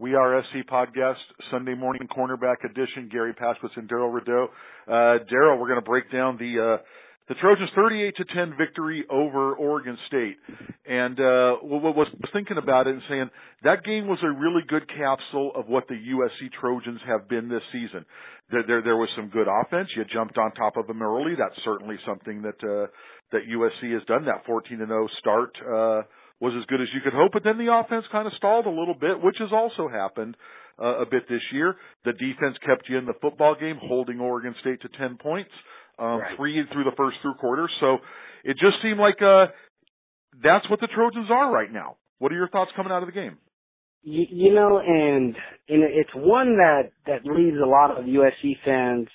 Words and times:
We 0.00 0.16
Are 0.16 0.42
SC 0.42 0.68
podcast, 0.68 1.22
Sunday 1.52 1.74
morning 1.74 2.08
cornerback 2.08 2.64
edition. 2.68 3.08
Garry 3.12 3.32
Paskwietz 3.32 3.76
and 3.76 3.88
Darrell 3.88 4.10
Rideaux. 4.10 4.48
Uh, 4.88 5.18
Darrell, 5.30 5.60
we're 5.60 5.68
going 5.68 5.78
to 5.78 5.86
break 5.86 6.10
down 6.10 6.36
the 6.36 6.78
uh, 6.78 6.82
the 7.28 7.36
Trojans 7.36 7.70
38 7.76 8.16
to 8.16 8.24
10 8.24 8.54
victory 8.58 9.04
over 9.08 9.54
Oregon 9.54 9.96
State. 10.08 10.36
And 10.84 11.18
uh, 11.20 11.62
was 11.62 12.08
thinking 12.32 12.58
about 12.58 12.88
it 12.88 12.94
and 12.94 13.02
saying 13.08 13.30
that 13.62 13.84
game 13.84 14.08
was 14.08 14.18
a 14.24 14.28
really 14.28 14.62
good 14.66 14.82
capsule 14.88 15.52
of 15.54 15.68
what 15.68 15.86
the 15.86 15.94
USC 15.94 16.50
Trojans 16.60 17.00
have 17.06 17.28
been 17.28 17.48
this 17.48 17.62
season. 17.70 18.04
There, 18.50 18.64
there, 18.66 18.82
there 18.82 18.96
was 18.96 19.08
some 19.14 19.28
good 19.28 19.46
offense. 19.46 19.90
You 19.96 20.04
jumped 20.12 20.36
on 20.38 20.50
top 20.54 20.76
of 20.76 20.88
them 20.88 21.02
early. 21.02 21.34
That's 21.38 21.54
certainly 21.64 21.96
something 22.04 22.42
that 22.42 22.58
uh, 22.64 22.88
that 23.30 23.42
USC 23.48 23.92
has 23.94 24.02
done. 24.08 24.24
That 24.24 24.44
14 24.44 24.78
to 24.78 24.86
0 24.86 25.08
start. 25.20 25.56
Uh, 25.64 26.02
was 26.44 26.52
as 26.60 26.66
good 26.66 26.80
as 26.80 26.88
you 26.92 27.00
could 27.00 27.16
hope, 27.16 27.32
but 27.32 27.42
then 27.42 27.56
the 27.56 27.72
offense 27.72 28.04
kind 28.12 28.26
of 28.26 28.32
stalled 28.36 28.66
a 28.66 28.70
little 28.70 28.94
bit, 28.94 29.16
which 29.16 29.36
has 29.40 29.48
also 29.50 29.88
happened 29.88 30.36
uh, 30.78 31.00
a 31.00 31.06
bit 31.06 31.24
this 31.28 31.40
year. 31.52 31.74
The 32.04 32.12
defense 32.12 32.56
kept 32.66 32.84
you 32.88 32.98
in 32.98 33.06
the 33.06 33.16
football 33.20 33.56
game, 33.58 33.80
holding 33.80 34.20
Oregon 34.20 34.54
State 34.60 34.82
to 34.82 34.88
10 34.92 35.16
points, 35.16 35.50
um, 35.98 36.20
right. 36.20 36.36
three 36.36 36.62
through 36.70 36.84
the 36.84 36.96
first 36.96 37.16
three 37.22 37.32
quarters. 37.40 37.70
So 37.80 37.96
it 38.44 38.58
just 38.60 38.76
seemed 38.82 39.00
like 39.00 39.16
uh, 39.24 39.46
that's 40.42 40.68
what 40.68 40.80
the 40.80 40.88
Trojans 40.94 41.28
are 41.30 41.50
right 41.50 41.72
now. 41.72 41.96
What 42.18 42.30
are 42.30 42.36
your 42.36 42.48
thoughts 42.48 42.70
coming 42.76 42.92
out 42.92 43.02
of 43.02 43.08
the 43.08 43.16
game? 43.16 43.38
You, 44.02 44.26
you 44.28 44.54
know, 44.54 44.78
and 44.84 45.34
and 45.68 45.82
it's 45.82 46.14
one 46.14 46.58
that 46.58 46.92
that 47.06 47.24
leaves 47.24 47.56
a 47.56 47.66
lot 47.66 47.90
of 47.90 48.04
USC 48.04 48.52
fans 48.64 49.08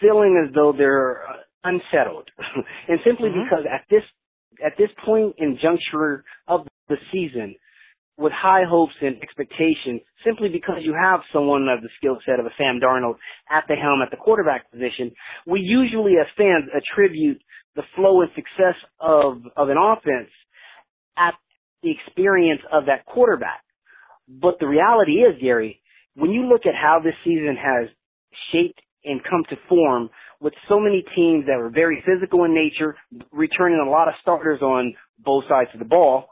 feeling 0.00 0.44
as 0.44 0.52
though 0.52 0.74
they're 0.76 1.22
uh, 1.22 1.36
unsettled, 1.62 2.28
and 2.88 2.98
simply 3.06 3.28
mm-hmm. 3.28 3.44
because 3.44 3.64
at 3.72 3.84
this 3.88 4.02
at 4.64 4.72
this 4.78 4.90
point 5.04 5.34
in 5.38 5.58
juncture 5.60 6.24
of 6.48 6.66
the 6.88 6.96
season 7.12 7.54
with 8.20 8.32
high 8.32 8.64
hopes 8.68 8.92
and 9.00 9.16
expectations 9.22 10.02
simply 10.24 10.50
because 10.50 10.82
you 10.82 10.94
have 10.94 11.20
someone 11.32 11.68
of 11.68 11.80
the 11.80 11.88
skill 11.96 12.18
set 12.26 12.38
of 12.38 12.44
a 12.44 12.50
Sam 12.58 12.78
Darnold 12.78 13.16
at 13.50 13.64
the 13.66 13.74
helm 13.74 14.02
at 14.02 14.10
the 14.10 14.18
quarterback 14.18 14.70
position. 14.70 15.10
We 15.46 15.60
usually 15.60 16.14
as 16.20 16.26
fans 16.36 16.68
attribute 16.76 17.40
the 17.76 17.82
flow 17.96 18.20
and 18.20 18.30
success 18.34 18.76
of, 19.00 19.42
of 19.56 19.70
an 19.70 19.78
offense 19.78 20.28
at 21.16 21.34
the 21.82 21.90
experience 21.90 22.60
of 22.70 22.86
that 22.86 23.06
quarterback. 23.06 23.62
But 24.28 24.58
the 24.60 24.68
reality 24.68 25.12
is, 25.24 25.40
Gary, 25.40 25.80
when 26.14 26.30
you 26.30 26.46
look 26.46 26.66
at 26.66 26.74
how 26.74 27.00
this 27.02 27.14
season 27.24 27.56
has 27.56 27.88
shaped 28.52 28.80
and 29.04 29.20
come 29.24 29.44
to 29.50 29.56
form 29.68 30.10
with 30.40 30.54
so 30.68 30.80
many 30.80 31.04
teams 31.14 31.46
that 31.46 31.58
were 31.58 31.70
very 31.70 32.02
physical 32.06 32.44
in 32.44 32.54
nature, 32.54 32.96
returning 33.32 33.82
a 33.84 33.90
lot 33.90 34.08
of 34.08 34.14
starters 34.22 34.62
on 34.62 34.94
both 35.18 35.44
sides 35.48 35.70
of 35.74 35.78
the 35.78 35.84
ball. 35.84 36.26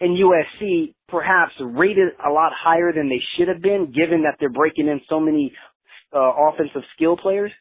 And 0.00 0.16
USC 0.16 0.94
perhaps 1.08 1.52
rated 1.60 2.08
a 2.26 2.30
lot 2.30 2.52
higher 2.56 2.92
than 2.92 3.08
they 3.08 3.20
should 3.36 3.48
have 3.48 3.60
been, 3.60 3.92
given 3.92 4.22
that 4.22 4.36
they're 4.40 4.48
breaking 4.48 4.88
in 4.88 5.00
so 5.08 5.20
many 5.20 5.52
uh, 6.14 6.18
offensive 6.18 6.82
skill 6.96 7.16
players. 7.16 7.52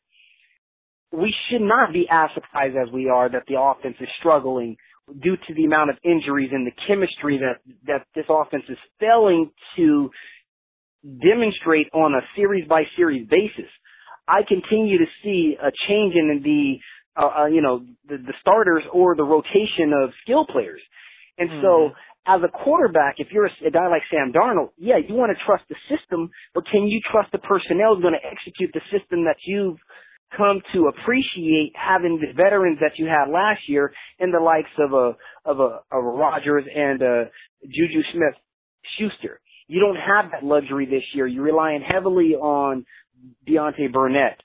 We 1.12 1.34
should 1.50 1.62
not 1.62 1.92
be 1.92 2.08
as 2.10 2.30
surprised 2.34 2.78
as 2.78 2.92
we 2.94 3.10
are 3.10 3.30
that 3.30 3.44
the 3.48 3.60
offense 3.60 3.96
is 4.00 4.08
struggling 4.20 4.78
due 5.22 5.36
to 5.36 5.54
the 5.56 5.66
amount 5.66 5.90
of 5.90 5.98
injuries 6.04 6.52
and 6.54 6.68
the 6.68 6.72
chemistry 6.88 7.40
that 7.40 7.60
that 7.88 8.06
this 8.16 8.26
offense 8.30 8.64
is 8.70 8.78
failing 9.00 9.50
to 9.76 10.10
demonstrate 11.04 11.88
on 11.94 12.14
a 12.14 12.22
series 12.36 12.68
by 12.68 12.84
series 12.96 13.28
basis. 13.28 13.70
I 14.30 14.42
continue 14.48 15.00
to 15.00 15.10
see 15.24 15.58
a 15.58 15.72
change 15.88 16.14
in 16.14 16.42
the, 16.44 16.78
uh, 17.20 17.42
uh, 17.42 17.46
you 17.48 17.62
know, 17.62 17.82
the, 18.08 18.18
the 18.18 18.34
starters 18.40 18.84
or 18.94 19.16
the 19.16 19.24
rotation 19.24 19.92
of 19.92 20.12
skill 20.22 20.46
players. 20.46 20.82
And 21.40 21.50
mm-hmm. 21.50 21.62
so, 21.62 21.90
as 22.28 22.42
a 22.44 22.52
quarterback, 22.52 23.16
if 23.18 23.30
you're 23.32 23.48
a, 23.48 23.68
a 23.68 23.72
guy 23.72 23.88
like 23.90 24.04
Sam 24.12 24.32
Darnold, 24.32 24.70
yeah, 24.78 24.98
you 24.98 25.16
want 25.16 25.36
to 25.36 25.46
trust 25.46 25.64
the 25.68 25.76
system, 25.90 26.30
but 26.54 26.64
can 26.70 26.86
you 26.86 27.02
trust 27.12 27.32
the 27.32 27.40
personnel 27.40 27.96
who's 27.96 28.04
going 28.04 28.14
to 28.14 28.28
execute 28.28 28.70
the 28.74 28.86
system 28.94 29.26
that 29.26 29.38
you've 29.48 29.80
come 30.38 30.62
to 30.74 30.92
appreciate 30.94 31.74
having 31.74 32.20
the 32.22 32.32
veterans 32.34 32.78
that 32.82 32.92
you 32.98 33.08
had 33.08 33.32
last 33.32 33.62
year 33.68 33.92
in 34.20 34.32
the 34.32 34.40
likes 34.40 34.70
of 34.78 34.94
a 34.94 35.18
of 35.46 35.60
a 35.60 35.82
of 35.92 36.04
a 36.06 36.12
Rogers 36.14 36.66
and 36.70 37.02
a 37.02 37.26
Juju 37.64 38.02
Smith 38.14 38.36
Schuster. 38.98 39.42
You 39.68 39.80
don't 39.80 39.96
have 39.96 40.32
that 40.32 40.44
luxury 40.44 40.86
this 40.86 41.04
year. 41.14 41.28
You're 41.28 41.44
relying 41.44 41.82
heavily 41.82 42.36
on 42.36 42.86
Deontay 43.48 43.92
Burnett, 43.92 44.42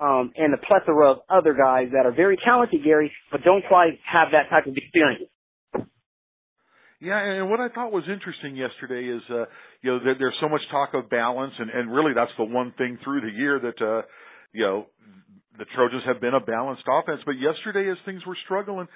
um, 0.00 0.32
and 0.36 0.54
a 0.54 0.58
plethora 0.58 1.12
of 1.12 1.18
other 1.28 1.54
guys 1.54 1.88
that 1.92 2.06
are 2.06 2.12
very 2.12 2.38
talented, 2.44 2.82
Gary, 2.84 3.12
but 3.30 3.42
don't 3.44 3.64
quite 3.68 3.98
have 4.10 4.28
that 4.32 4.50
type 4.50 4.66
of 4.66 4.76
experience. 4.76 5.24
Yeah, 7.00 7.18
and 7.18 7.50
what 7.50 7.58
I 7.58 7.68
thought 7.68 7.90
was 7.90 8.04
interesting 8.08 8.54
yesterday 8.54 9.08
is, 9.08 9.22
uh, 9.28 9.46
you 9.82 9.90
know, 9.90 9.98
there, 10.04 10.14
there's 10.16 10.36
so 10.40 10.48
much 10.48 10.60
talk 10.70 10.90
of 10.94 11.10
balance, 11.10 11.52
and, 11.58 11.68
and 11.68 11.92
really 11.92 12.12
that's 12.14 12.30
the 12.38 12.44
one 12.44 12.72
thing 12.78 12.96
through 13.02 13.22
the 13.22 13.36
year 13.36 13.58
that, 13.58 13.84
uh, 13.84 14.02
you 14.52 14.64
know, 14.64 14.86
the 15.58 15.66
Trojans 15.74 16.02
have 16.06 16.20
been 16.20 16.34
a 16.34 16.40
balanced 16.40 16.84
offense. 16.88 17.20
But 17.24 17.36
yesterday, 17.38 17.90
as 17.90 17.98
things 18.04 18.24
were 18.26 18.36
struggling, 18.44 18.88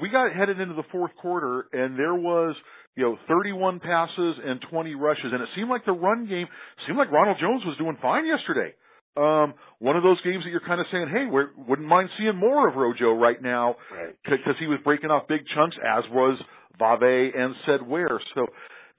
we 0.00 0.08
got 0.08 0.32
headed 0.32 0.60
into 0.60 0.74
the 0.74 0.84
fourth 0.90 1.12
quarter, 1.20 1.66
and 1.72 1.98
there 1.98 2.14
was, 2.14 2.56
you 2.96 3.04
know, 3.04 3.18
31 3.28 3.80
passes 3.80 4.36
and 4.44 4.60
20 4.70 4.94
rushes, 4.94 5.32
and 5.32 5.42
it 5.42 5.48
seemed 5.56 5.70
like 5.70 5.84
the 5.84 5.92
run 5.92 6.26
game 6.26 6.46
seemed 6.86 6.98
like 6.98 7.10
Ronald 7.10 7.38
Jones 7.40 7.62
was 7.64 7.76
doing 7.78 7.96
fine 8.00 8.26
yesterday. 8.26 8.74
Um, 9.16 9.54
one 9.78 9.96
of 9.96 10.02
those 10.02 10.20
games 10.22 10.42
that 10.44 10.50
you're 10.50 10.66
kind 10.66 10.80
of 10.80 10.86
saying, 10.90 11.06
hey, 11.08 11.26
we 11.30 11.44
wouldn't 11.68 11.86
mind 11.86 12.08
seeing 12.18 12.36
more 12.36 12.68
of 12.68 12.74
Rojo 12.74 13.12
right 13.12 13.40
now 13.40 13.76
because 14.24 14.40
right. 14.46 14.56
he 14.58 14.66
was 14.66 14.80
breaking 14.82 15.10
off 15.10 15.28
big 15.28 15.42
chunks, 15.54 15.76
as 15.78 16.02
was 16.10 16.40
Vavae 16.80 17.30
and 17.36 17.54
said 17.64 17.86
where. 17.86 18.20
So 18.34 18.46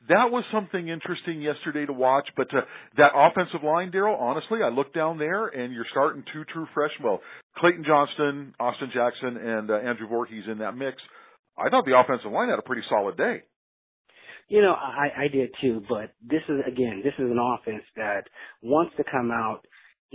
that 0.10 0.32
was 0.32 0.44
something 0.54 0.88
interesting 0.88 1.42
yesterday 1.42 1.86
to 1.86 1.94
watch. 1.94 2.28
But 2.36 2.48
uh, 2.54 2.62
that 2.98 3.12
offensive 3.16 3.64
line, 3.64 3.92
Darrell, 3.92 4.18
honestly, 4.20 4.60
I 4.64 4.70
look 4.70 4.94
down 4.94 5.18
there 5.18 5.48
and 5.48 5.74
you're 5.74 5.86
starting 5.92 6.24
two 6.34 6.44
true 6.52 6.68
freshmen. 6.74 7.04
Well, 7.04 7.22
Clayton 7.58 7.84
Johnston, 7.86 8.54
Austin 8.60 8.92
Jackson, 8.94 9.38
and 9.38 9.72
uh, 9.72 9.76
Andrew 9.76 10.08
Vorhees 10.08 10.50
in 10.50 10.60
that 10.60 10.78
mix. 10.78 10.98
I 11.58 11.70
thought 11.70 11.86
the 11.86 11.98
offensive 11.98 12.32
line 12.32 12.50
had 12.50 12.60
a 12.60 12.64
pretty 12.64 12.84
solid 12.90 13.18
day. 13.18 13.44
You 14.48 14.62
know, 14.62 14.74
I, 14.74 15.26
I 15.26 15.28
did 15.28 15.50
too, 15.60 15.82
but 15.90 16.14
this 16.22 16.42
is 16.48 16.60
again, 16.68 17.02
this 17.04 17.14
is 17.18 17.32
an 17.32 17.40
offense 17.40 17.84
that 17.96 18.26
wants 18.62 18.94
to 18.98 19.04
come 19.04 19.32
out 19.32 19.66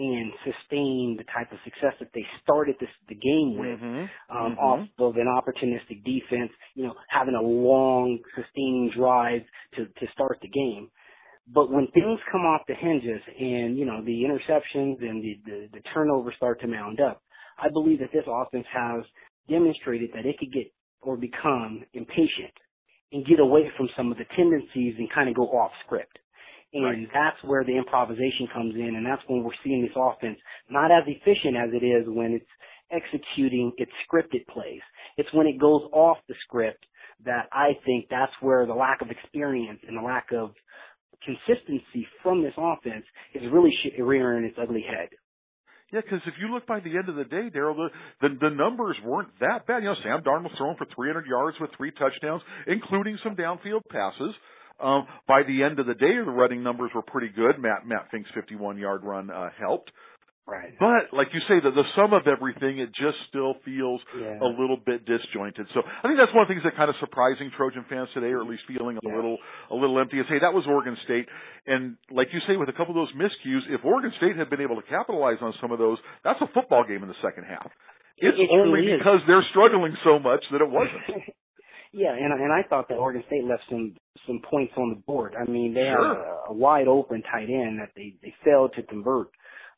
and 0.01 0.33
sustain 0.49 1.17
the 1.19 1.25
type 1.25 1.53
of 1.53 1.59
success 1.63 1.93
that 2.01 2.09
they 2.15 2.25
started 2.43 2.75
this, 2.81 2.89
the 3.09 3.15
game 3.15 3.59
with, 3.59 3.79
mm-hmm. 3.79 4.09
Um, 4.35 4.53
mm-hmm. 4.53 4.59
off 4.59 4.89
of 4.99 5.17
an 5.17 5.29
opportunistic 5.29 6.03
defense, 6.05 6.51
you 6.75 6.85
know, 6.85 6.95
having 7.11 7.35
a 7.35 7.43
long, 7.43 8.19
sustaining 8.35 8.91
drive 8.97 9.43
to, 9.77 9.85
to 9.85 10.13
start 10.15 10.39
the 10.41 10.49
game. 10.49 10.89
But 11.53 11.71
when 11.71 11.89
things 11.89 12.19
come 12.33 12.43
off 12.43 12.63
the 12.67 12.75
hinges 12.75 13.21
and, 13.39 13.77
you 13.77 13.85
know, 13.85 14.03
the 14.03 14.25
interceptions 14.25 15.03
and 15.03 15.23
the, 15.23 15.41
the, 15.45 15.69
the 15.75 15.81
turnovers 15.93 16.35
start 16.37 16.61
to 16.63 16.67
mound 16.67 17.01
up, 17.01 17.23
I 17.59 17.69
believe 17.69 17.99
that 17.99 18.13
this 18.13 18.25
offense 18.27 18.67
has 18.73 19.05
demonstrated 19.51 20.11
that 20.15 20.25
it 20.25 20.39
could 20.39 20.53
get 20.53 20.73
or 21.03 21.17
become 21.17 21.85
impatient 21.93 22.55
and 23.13 23.27
get 23.27 23.41
away 23.41 23.71
from 23.77 23.89
some 23.97 24.13
of 24.13 24.19
the 24.19 24.25
tendencies 24.37 24.95
and 24.99 25.13
kind 25.13 25.29
of 25.29 25.35
go 25.35 25.43
off 25.43 25.73
script. 25.85 26.19
And 26.73 26.85
right. 26.85 27.09
that's 27.13 27.43
where 27.43 27.65
the 27.65 27.77
improvisation 27.77 28.47
comes 28.55 28.75
in, 28.77 28.95
and 28.95 29.05
that's 29.05 29.23
when 29.27 29.43
we're 29.43 29.59
seeing 29.65 29.83
this 29.83 29.97
offense 29.97 30.39
not 30.71 30.93
as 30.93 31.03
efficient 31.07 31.57
as 31.57 31.71
it 31.73 31.85
is 31.85 32.07
when 32.07 32.33
it's 32.33 32.47
executing 32.93 33.73
its 33.77 33.91
scripted 34.07 34.47
plays. 34.47 34.81
It's 35.17 35.33
when 35.33 35.47
it 35.47 35.59
goes 35.59 35.83
off 35.93 36.19
the 36.29 36.35
script 36.45 36.85
that 37.25 37.49
I 37.53 37.73
think 37.85 38.07
that's 38.09 38.33
where 38.41 38.67
the 38.67 38.75
lack 38.75 39.03
of 39.03 39.11
experience 39.11 39.81
and 39.87 39.97
the 39.97 40.03
lack 40.03 40.29
of 40.33 40.53
consistency 41.25 42.07
from 42.23 42.43
this 42.43 42.55
offense 42.57 43.05
is 43.35 43.43
really 43.53 43.75
rearing 43.99 44.45
its 44.45 44.57
ugly 44.61 44.85
head. 44.89 45.09
Yeah, 45.93 46.01
because 46.03 46.21
if 46.27 46.35
you 46.41 46.55
look 46.55 46.67
by 46.67 46.79
the 46.79 46.97
end 46.97 47.09
of 47.09 47.17
the 47.17 47.25
day, 47.25 47.51
Darrell, 47.53 47.75
the, 47.75 47.89
the 48.23 48.49
the 48.49 48.55
numbers 48.55 48.97
weren't 49.05 49.29
that 49.41 49.67
bad. 49.67 49.83
You 49.83 49.89
know, 49.91 49.97
Sam 50.05 50.23
Darnold 50.23 50.57
throwing 50.57 50.77
for 50.77 50.87
300 50.95 51.27
yards 51.27 51.57
with 51.61 51.71
three 51.77 51.91
touchdowns, 51.91 52.43
including 52.69 53.19
some 53.25 53.35
downfield 53.35 53.83
passes. 53.91 54.35
Um, 54.83 55.07
by 55.29 55.43
the 55.43 55.63
end 55.63 55.79
of 55.79 55.87
the 55.87 55.95
day, 55.95 56.17
the 56.25 56.31
running 56.31 56.63
numbers 56.63 56.91
were 56.95 57.03
pretty 57.03 57.29
good. 57.29 57.59
Matt 57.59 57.87
Matt 57.87 58.11
Fink's 58.11 58.31
51 58.35 58.79
yard 58.79 59.03
run 59.05 59.31
uh, 59.31 59.51
helped. 59.59 59.91
Right. 60.51 60.75
But 60.83 61.15
like 61.15 61.31
you 61.31 61.39
say, 61.47 61.63
the, 61.63 61.71
the 61.71 61.87
sum 61.95 62.11
of 62.11 62.27
everything, 62.27 62.83
it 62.83 62.91
just 62.91 63.15
still 63.31 63.55
feels 63.63 64.03
yeah. 64.19 64.43
a 64.43 64.51
little 64.51 64.79
bit 64.83 65.07
disjointed. 65.07 65.71
So 65.71 65.87
I 65.87 66.11
think 66.11 66.19
that's 66.19 66.35
one 66.35 66.43
of 66.43 66.49
the 66.51 66.59
things 66.59 66.67
that 66.67 66.75
kind 66.75 66.91
of 66.91 66.99
surprising 66.99 67.55
Trojan 67.55 67.87
fans 67.87 68.11
today, 68.19 68.35
or 68.35 68.43
at 68.43 68.51
least 68.51 68.67
feeling 68.67 68.99
a 68.99 69.05
yeah. 69.07 69.15
little 69.15 69.39
a 69.71 69.77
little 69.79 69.95
empty. 70.03 70.19
Is 70.19 70.27
hey, 70.27 70.43
that 70.43 70.51
was 70.51 70.67
Oregon 70.67 70.99
State, 71.07 71.31
and 71.71 71.95
like 72.11 72.35
you 72.35 72.43
say, 72.51 72.59
with 72.59 72.69
a 72.69 72.75
couple 72.75 72.91
of 72.91 72.99
those 72.99 73.15
miscues, 73.15 73.63
if 73.71 73.85
Oregon 73.87 74.11
State 74.19 74.35
had 74.35 74.51
been 74.51 74.61
able 74.61 74.75
to 74.75 74.87
capitalize 74.91 75.39
on 75.41 75.55
some 75.61 75.71
of 75.71 75.79
those, 75.79 75.99
that's 76.25 76.43
a 76.43 76.51
football 76.51 76.83
game 76.83 77.07
in 77.07 77.09
the 77.09 77.21
second 77.23 77.47
half. 77.47 77.71
It's 78.19 78.35
it, 78.35 78.43
it 78.43 78.51
only 78.51 78.91
really 78.91 78.99
because 78.99 79.23
they're 79.31 79.47
struggling 79.55 79.95
so 80.03 80.19
much 80.19 80.43
that 80.51 80.61
it 80.61 80.69
wasn't. 80.69 81.31
Yeah, 81.93 82.13
and 82.13 82.33
and 82.33 82.53
I 82.53 82.63
thought 82.69 82.89
that 82.89 82.99
Oregon 82.99 83.25
State 83.27 83.45
left 83.45 83.63
some 83.69 83.97
some 84.27 84.41
points 84.49 84.73
on 84.77 84.91
the 84.91 85.03
board. 85.07 85.35
I 85.35 85.51
mean, 85.51 85.75
they 85.75 85.81
sure. 85.81 86.09
had 86.09 86.17
a, 86.17 86.51
a 86.51 86.53
wide 86.53 86.87
open 86.87 87.23
tight 87.23 87.51
end 87.51 87.81
that 87.81 87.91
they 87.97 88.15
they 88.23 88.35
failed 88.45 88.73
to 88.77 88.83
convert 88.85 89.29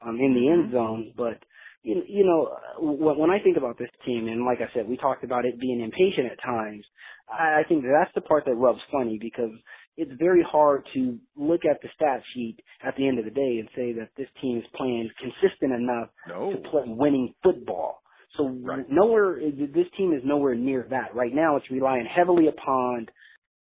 um 0.05 0.17
in 0.21 0.35
the 0.35 0.49
end 0.49 0.65
mm-hmm. 0.65 0.75
zone, 0.75 1.13
but 1.17 1.39
you, 1.83 2.03
you 2.07 2.25
know, 2.25 2.57
when 2.79 3.31
I 3.31 3.41
think 3.41 3.57
about 3.57 3.79
this 3.79 3.91
team, 4.07 4.29
and 4.29 4.45
like 4.45 4.59
I 4.59 4.73
said, 4.73 4.89
we 4.89 4.97
talked 4.97 5.25
about 5.25 5.45
it 5.45 5.59
being 5.59 5.81
impatient 5.81 6.31
at 6.31 6.43
times. 6.43 6.85
I, 7.29 7.61
I 7.61 7.63
think 7.69 7.83
that's 7.83 8.13
the 8.15 8.21
part 8.21 8.45
that 8.45 8.55
rubs 8.55 8.81
funny 8.91 9.19
because 9.21 9.51
it's 9.97 10.13
very 10.19 10.45
hard 10.49 10.87
to 10.95 11.19
look 11.37 11.63
at 11.69 11.83
the 11.83 11.89
stat 11.95 12.23
sheet 12.35 12.59
at 12.85 12.97
the 12.97 13.07
end 13.07 13.19
of 13.19 13.25
the 13.25 13.31
day 13.31 13.59
and 13.59 13.69
say 13.75 13.93
that 13.95 14.11
this 14.17 14.29
team 14.41 14.59
is 14.59 14.65
playing 14.77 15.11
consistent 15.19 15.73
enough 15.73 16.09
no. 16.29 16.53
to 16.53 16.71
play 16.71 16.85
winning 16.87 17.35
football. 17.43 18.02
So 18.37 18.49
right. 18.49 18.85
nowhere, 18.89 19.41
this 19.51 19.87
team 19.97 20.13
is 20.13 20.23
nowhere 20.25 20.55
near 20.55 20.87
that. 20.91 21.15
Right 21.15 21.35
now 21.35 21.57
it's 21.57 21.71
relying 21.71 22.07
heavily 22.07 22.49
upon 22.49 23.07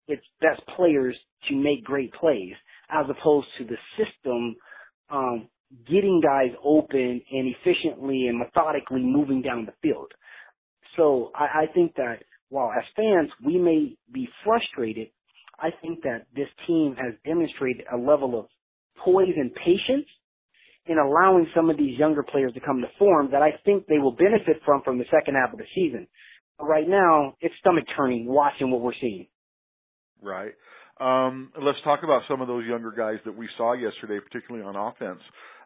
its 0.08 0.24
best 0.42 0.62
players 0.76 1.16
to 1.50 1.56
make 1.56 1.84
great 1.84 2.14
plays 2.14 2.54
as 2.90 3.06
opposed 3.10 3.48
to 3.58 3.66
the 3.66 3.78
system, 3.98 4.56
um, 5.10 5.48
getting 5.88 6.22
guys 6.22 6.52
open 6.64 7.22
and 7.32 7.56
efficiently 7.56 8.28
and 8.28 8.38
methodically 8.38 9.02
moving 9.02 9.42
down 9.42 9.66
the 9.66 9.74
field. 9.82 10.12
So 10.98 11.32
I, 11.36 11.64
I 11.64 11.66
think 11.74 11.96
that 11.96 12.24
while 12.50 12.72
as 12.72 12.84
fans 12.96 13.30
we 13.46 13.58
may 13.58 13.96
be 14.14 14.28
frustrated, 14.44 15.08
I 15.60 15.70
think 15.82 16.02
that 16.04 16.26
this 16.36 16.50
team 16.68 16.96
has 16.98 17.14
demonstrated 17.26 17.86
a 17.94 17.98
level 17.98 18.38
of 18.40 18.48
poise 19.04 19.34
and 19.38 19.54
patience 19.56 20.08
in 20.88 20.98
allowing 20.98 21.48
some 21.56 21.70
of 21.70 21.78
these 21.78 21.98
younger 21.98 22.24
players 22.24 22.54
to 22.54 22.60
come 22.60 22.82
to 22.82 22.88
form 22.98 23.30
that 23.32 23.42
I 23.42 23.52
think 23.66 23.86
they 23.88 24.00
will 24.00 24.16
benefit 24.16 24.62
from 24.66 24.82
from 24.84 24.98
the 24.98 25.06
second 25.12 25.36
half 25.36 25.54
of 25.54 25.60
the 25.60 25.66
season. 25.76 26.08
But 26.58 26.66
right 26.66 26.88
now, 26.88 27.36
it's 27.40 27.54
stomach 27.60 27.86
turning 27.96 28.26
watching 28.26 28.72
what 28.72 28.82
we're 28.82 28.94
seeing. 29.00 29.28
Right. 30.22 30.54
Um, 31.00 31.52
let's 31.60 31.80
talk 31.84 32.02
about 32.04 32.24
some 32.28 32.42
of 32.42 32.48
those 32.48 32.66
younger 32.66 32.92
guys 32.92 33.18
that 33.26 33.36
we 33.36 33.50
saw 33.58 33.74
yesterday, 33.74 34.20
particularly 34.20 34.66
on 34.66 34.76
offense. 34.76 35.20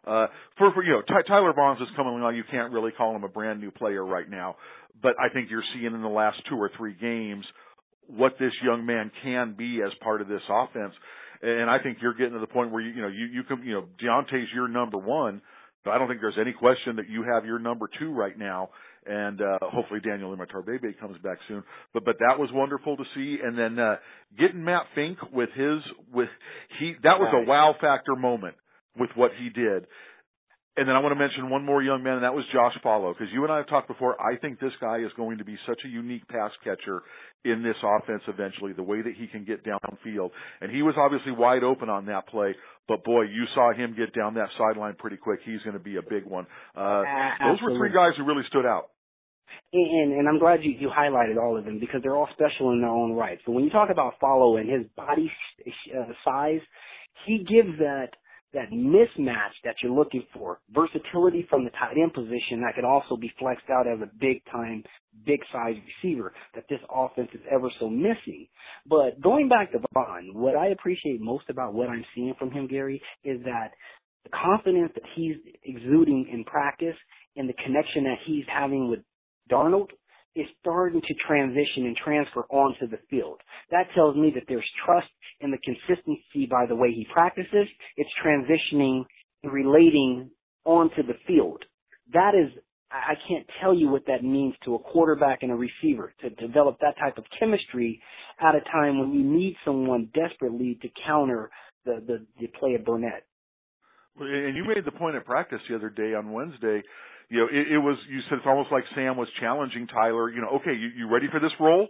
Uh, 0.06 0.28
for, 0.56 0.72
for 0.72 0.82
you 0.82 0.92
know, 0.92 1.02
Ty- 1.02 1.26
Tyler 1.26 1.52
Vaughns 1.52 1.82
is 1.82 1.88
coming 1.96 2.14
along. 2.14 2.36
You 2.36 2.44
can't 2.50 2.72
really 2.72 2.92
call 2.92 3.14
him 3.14 3.24
a 3.24 3.28
brand 3.28 3.60
new 3.60 3.70
player 3.70 4.04
right 4.04 4.28
now, 4.28 4.56
but 5.02 5.14
I 5.20 5.32
think 5.32 5.50
you're 5.50 5.64
seeing 5.74 5.92
in 5.94 6.00
the 6.00 6.08
last 6.08 6.40
two 6.48 6.56
or 6.56 6.70
three 6.76 6.94
games 6.94 7.44
what 8.06 8.38
this 8.38 8.52
young 8.62 8.86
man 8.86 9.10
can 9.22 9.54
be 9.58 9.80
as 9.84 9.92
part 10.00 10.20
of 10.20 10.28
this 10.28 10.42
offense. 10.48 10.94
And 11.42 11.70
I 11.70 11.78
think 11.82 11.98
you're 12.00 12.14
getting 12.14 12.32
to 12.34 12.38
the 12.38 12.46
point 12.46 12.70
where 12.70 12.82
you, 12.82 12.90
you 12.90 13.02
know, 13.02 13.08
you, 13.08 13.26
you 13.26 13.42
can, 13.44 13.62
you 13.62 13.74
know, 13.74 13.84
Deontay's 14.02 14.48
your 14.54 14.68
number 14.68 14.98
one, 14.98 15.42
but 15.84 15.92
I 15.92 15.98
don't 15.98 16.08
think 16.08 16.20
there's 16.20 16.38
any 16.40 16.52
question 16.52 16.96
that 16.96 17.08
you 17.08 17.22
have 17.22 17.44
your 17.44 17.58
number 17.58 17.88
two 17.98 18.12
right 18.12 18.36
now. 18.38 18.70
And, 19.06 19.40
uh, 19.40 19.58
hopefully 19.62 20.00
Daniel 20.00 20.36
Imatorbhebhe 20.36 20.98
comes 20.98 21.16
back 21.22 21.38
soon. 21.46 21.62
But, 21.94 22.04
but 22.04 22.16
that 22.18 22.38
was 22.38 22.50
wonderful 22.52 22.96
to 22.96 23.04
see. 23.14 23.38
And 23.42 23.56
then, 23.56 23.78
uh, 23.78 23.96
getting 24.38 24.64
Matt 24.64 24.86
Fink 24.94 25.18
with 25.32 25.50
his, 25.54 25.78
with, 26.12 26.28
he, 26.80 26.94
that 27.04 27.20
was 27.20 27.32
a 27.32 27.48
wow 27.48 27.74
factor 27.80 28.16
moment 28.16 28.56
with 28.98 29.10
what 29.14 29.30
he 29.38 29.48
did. 29.48 29.86
And 30.76 30.86
then 30.86 30.94
I 30.94 31.00
want 31.00 31.12
to 31.12 31.18
mention 31.18 31.48
one 31.48 31.64
more 31.64 31.82
young 31.82 32.02
man, 32.02 32.14
and 32.14 32.24
that 32.24 32.34
was 32.34 32.44
Josh 32.52 32.76
Falo, 32.84 33.14
because 33.16 33.32
you 33.32 33.42
and 33.44 33.52
I 33.52 33.56
have 33.56 33.68
talked 33.68 33.88
before. 33.88 34.20
I 34.20 34.36
think 34.36 34.60
this 34.60 34.74
guy 34.78 34.98
is 34.98 35.10
going 35.16 35.38
to 35.38 35.44
be 35.44 35.56
such 35.66 35.80
a 35.86 35.88
unique 35.88 36.28
pass 36.28 36.50
catcher 36.62 37.02
in 37.46 37.62
this 37.62 37.76
offense 37.82 38.20
eventually, 38.28 38.74
the 38.74 38.82
way 38.82 39.00
that 39.00 39.14
he 39.16 39.26
can 39.26 39.46
get 39.46 39.64
downfield. 39.64 40.30
And 40.60 40.70
he 40.70 40.82
was 40.82 40.94
obviously 40.98 41.32
wide 41.32 41.62
open 41.62 41.88
on 41.88 42.04
that 42.06 42.28
play, 42.28 42.54
but 42.88 43.04
boy, 43.04 43.22
you 43.22 43.44
saw 43.54 43.72
him 43.72 43.96
get 43.96 44.14
down 44.14 44.34
that 44.34 44.48
sideline 44.58 44.96
pretty 44.98 45.16
quick. 45.16 45.40
He's 45.46 45.62
going 45.62 45.78
to 45.78 45.82
be 45.82 45.96
a 45.96 46.02
big 46.02 46.26
one. 46.26 46.46
Uh, 46.76 47.02
those 47.40 47.62
were 47.62 47.76
three 47.78 47.92
guys 47.92 48.12
who 48.18 48.24
really 48.24 48.44
stood 48.48 48.66
out. 48.66 48.90
And, 49.72 50.12
and 50.12 50.28
I'm 50.28 50.38
glad 50.38 50.62
you, 50.62 50.74
you 50.78 50.90
highlighted 50.90 51.42
all 51.42 51.56
of 51.56 51.64
them 51.64 51.80
because 51.80 52.00
they're 52.02 52.16
all 52.16 52.28
special 52.32 52.72
in 52.72 52.80
their 52.80 52.90
own 52.90 53.12
right. 53.14 53.38
So 53.46 53.52
when 53.52 53.64
you 53.64 53.70
talk 53.70 53.88
about 53.90 54.14
Falo 54.22 54.60
and 54.60 54.68
his 54.68 54.86
body 54.96 55.30
uh, 55.96 56.12
size, 56.24 56.60
he 57.26 57.38
gives 57.38 57.78
that 57.78 58.10
that 58.54 58.70
mismatch 58.70 59.52
that 59.64 59.76
you're 59.82 59.92
looking 59.92 60.24
for. 60.32 60.60
Versatility 60.70 61.46
from 61.50 61.64
the 61.64 61.70
tight 61.70 61.96
end 62.00 62.12
position 62.14 62.62
that 62.62 62.74
could 62.74 62.84
also 62.84 63.16
be 63.16 63.32
flexed 63.38 63.68
out 63.70 63.86
as 63.86 64.00
a 64.00 64.10
big 64.20 64.42
time, 64.50 64.82
big 65.26 65.40
size 65.52 65.74
receiver 66.02 66.32
that 66.54 66.64
this 66.68 66.80
offense 66.94 67.28
is 67.34 67.40
ever 67.50 67.70
so 67.80 67.88
missing. 67.88 68.46
But 68.86 69.20
going 69.20 69.48
back 69.48 69.72
to 69.72 69.78
Von, 69.92 70.30
what 70.34 70.56
I 70.56 70.68
appreciate 70.68 71.20
most 71.20 71.44
about 71.50 71.74
what 71.74 71.88
I'm 71.88 72.04
seeing 72.14 72.34
from 72.38 72.50
him, 72.50 72.66
Gary, 72.66 73.02
is 73.24 73.42
that 73.44 73.72
the 74.24 74.30
confidence 74.30 74.92
that 74.94 75.04
he's 75.14 75.36
exuding 75.64 76.28
in 76.32 76.44
practice 76.44 76.96
and 77.36 77.48
the 77.48 77.54
connection 77.64 78.04
that 78.04 78.18
he's 78.26 78.44
having 78.48 78.88
with 78.88 79.00
Darnold 79.50 79.88
is 80.36 80.46
starting 80.60 81.00
to 81.00 81.14
transition 81.26 81.86
and 81.86 81.96
transfer 81.96 82.42
onto 82.50 82.86
the 82.86 82.98
field. 83.10 83.40
That 83.70 83.86
tells 83.94 84.16
me 84.16 84.30
that 84.34 84.44
there's 84.48 84.68
trust 84.84 85.08
in 85.40 85.50
the 85.50 85.58
consistency 85.64 86.46
by 86.48 86.66
the 86.68 86.76
way 86.76 86.92
he 86.92 87.06
practices. 87.12 87.66
It's 87.96 88.10
transitioning 88.24 89.04
and 89.42 89.52
relating 89.52 90.30
onto 90.64 91.02
the 91.02 91.14
field. 91.26 91.64
That 92.12 92.32
is, 92.34 92.52
I 92.92 93.14
can't 93.28 93.46
tell 93.60 93.74
you 93.74 93.88
what 93.88 94.06
that 94.06 94.22
means 94.22 94.54
to 94.64 94.74
a 94.74 94.78
quarterback 94.78 95.42
and 95.42 95.50
a 95.50 95.54
receiver 95.54 96.12
to 96.20 96.30
develop 96.30 96.78
that 96.80 96.96
type 96.98 97.18
of 97.18 97.24
chemistry 97.38 98.00
at 98.40 98.54
a 98.54 98.60
time 98.70 98.98
when 98.98 99.12
you 99.12 99.24
need 99.24 99.56
someone 99.64 100.10
desperately 100.14 100.78
to 100.82 100.88
counter 101.06 101.50
the, 101.84 102.02
the, 102.06 102.26
the 102.40 102.46
play 102.58 102.74
of 102.74 102.84
Burnett. 102.84 103.24
And 104.18 104.56
you 104.56 104.64
made 104.64 104.84
the 104.84 104.92
point 104.92 105.16
at 105.16 105.24
practice 105.24 105.60
the 105.68 105.76
other 105.76 105.90
day 105.90 106.14
on 106.14 106.32
Wednesday 106.32 106.82
you 107.28 107.38
know, 107.38 107.48
it, 107.50 107.72
it 107.74 107.78
was, 107.78 107.98
you 108.08 108.20
said 108.28 108.38
it's 108.38 108.46
almost 108.46 108.70
like 108.70 108.84
Sam 108.94 109.16
was 109.16 109.28
challenging 109.40 109.86
Tyler, 109.86 110.30
you 110.30 110.40
know, 110.40 110.60
okay, 110.60 110.74
you, 110.74 110.88
you 110.96 111.08
ready 111.08 111.26
for 111.30 111.40
this 111.40 111.52
role? 111.58 111.88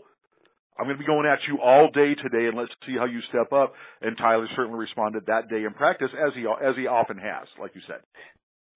I'm 0.78 0.84
going 0.86 0.96
to 0.96 1.00
be 1.00 1.06
going 1.06 1.26
at 1.26 1.38
you 1.48 1.58
all 1.62 1.88
day 1.92 2.14
today 2.14 2.48
and 2.48 2.56
let's 2.56 2.72
see 2.86 2.96
how 2.98 3.06
you 3.06 3.20
step 3.28 3.52
up. 3.52 3.72
And 4.02 4.16
Tyler 4.16 4.46
certainly 4.56 4.78
responded 4.78 5.24
that 5.26 5.48
day 5.48 5.64
in 5.64 5.72
practice 5.72 6.10
as 6.12 6.34
he, 6.34 6.44
as 6.44 6.76
he 6.76 6.86
often 6.86 7.16
has, 7.18 7.48
like 7.60 7.74
you 7.74 7.80
said. 7.86 8.00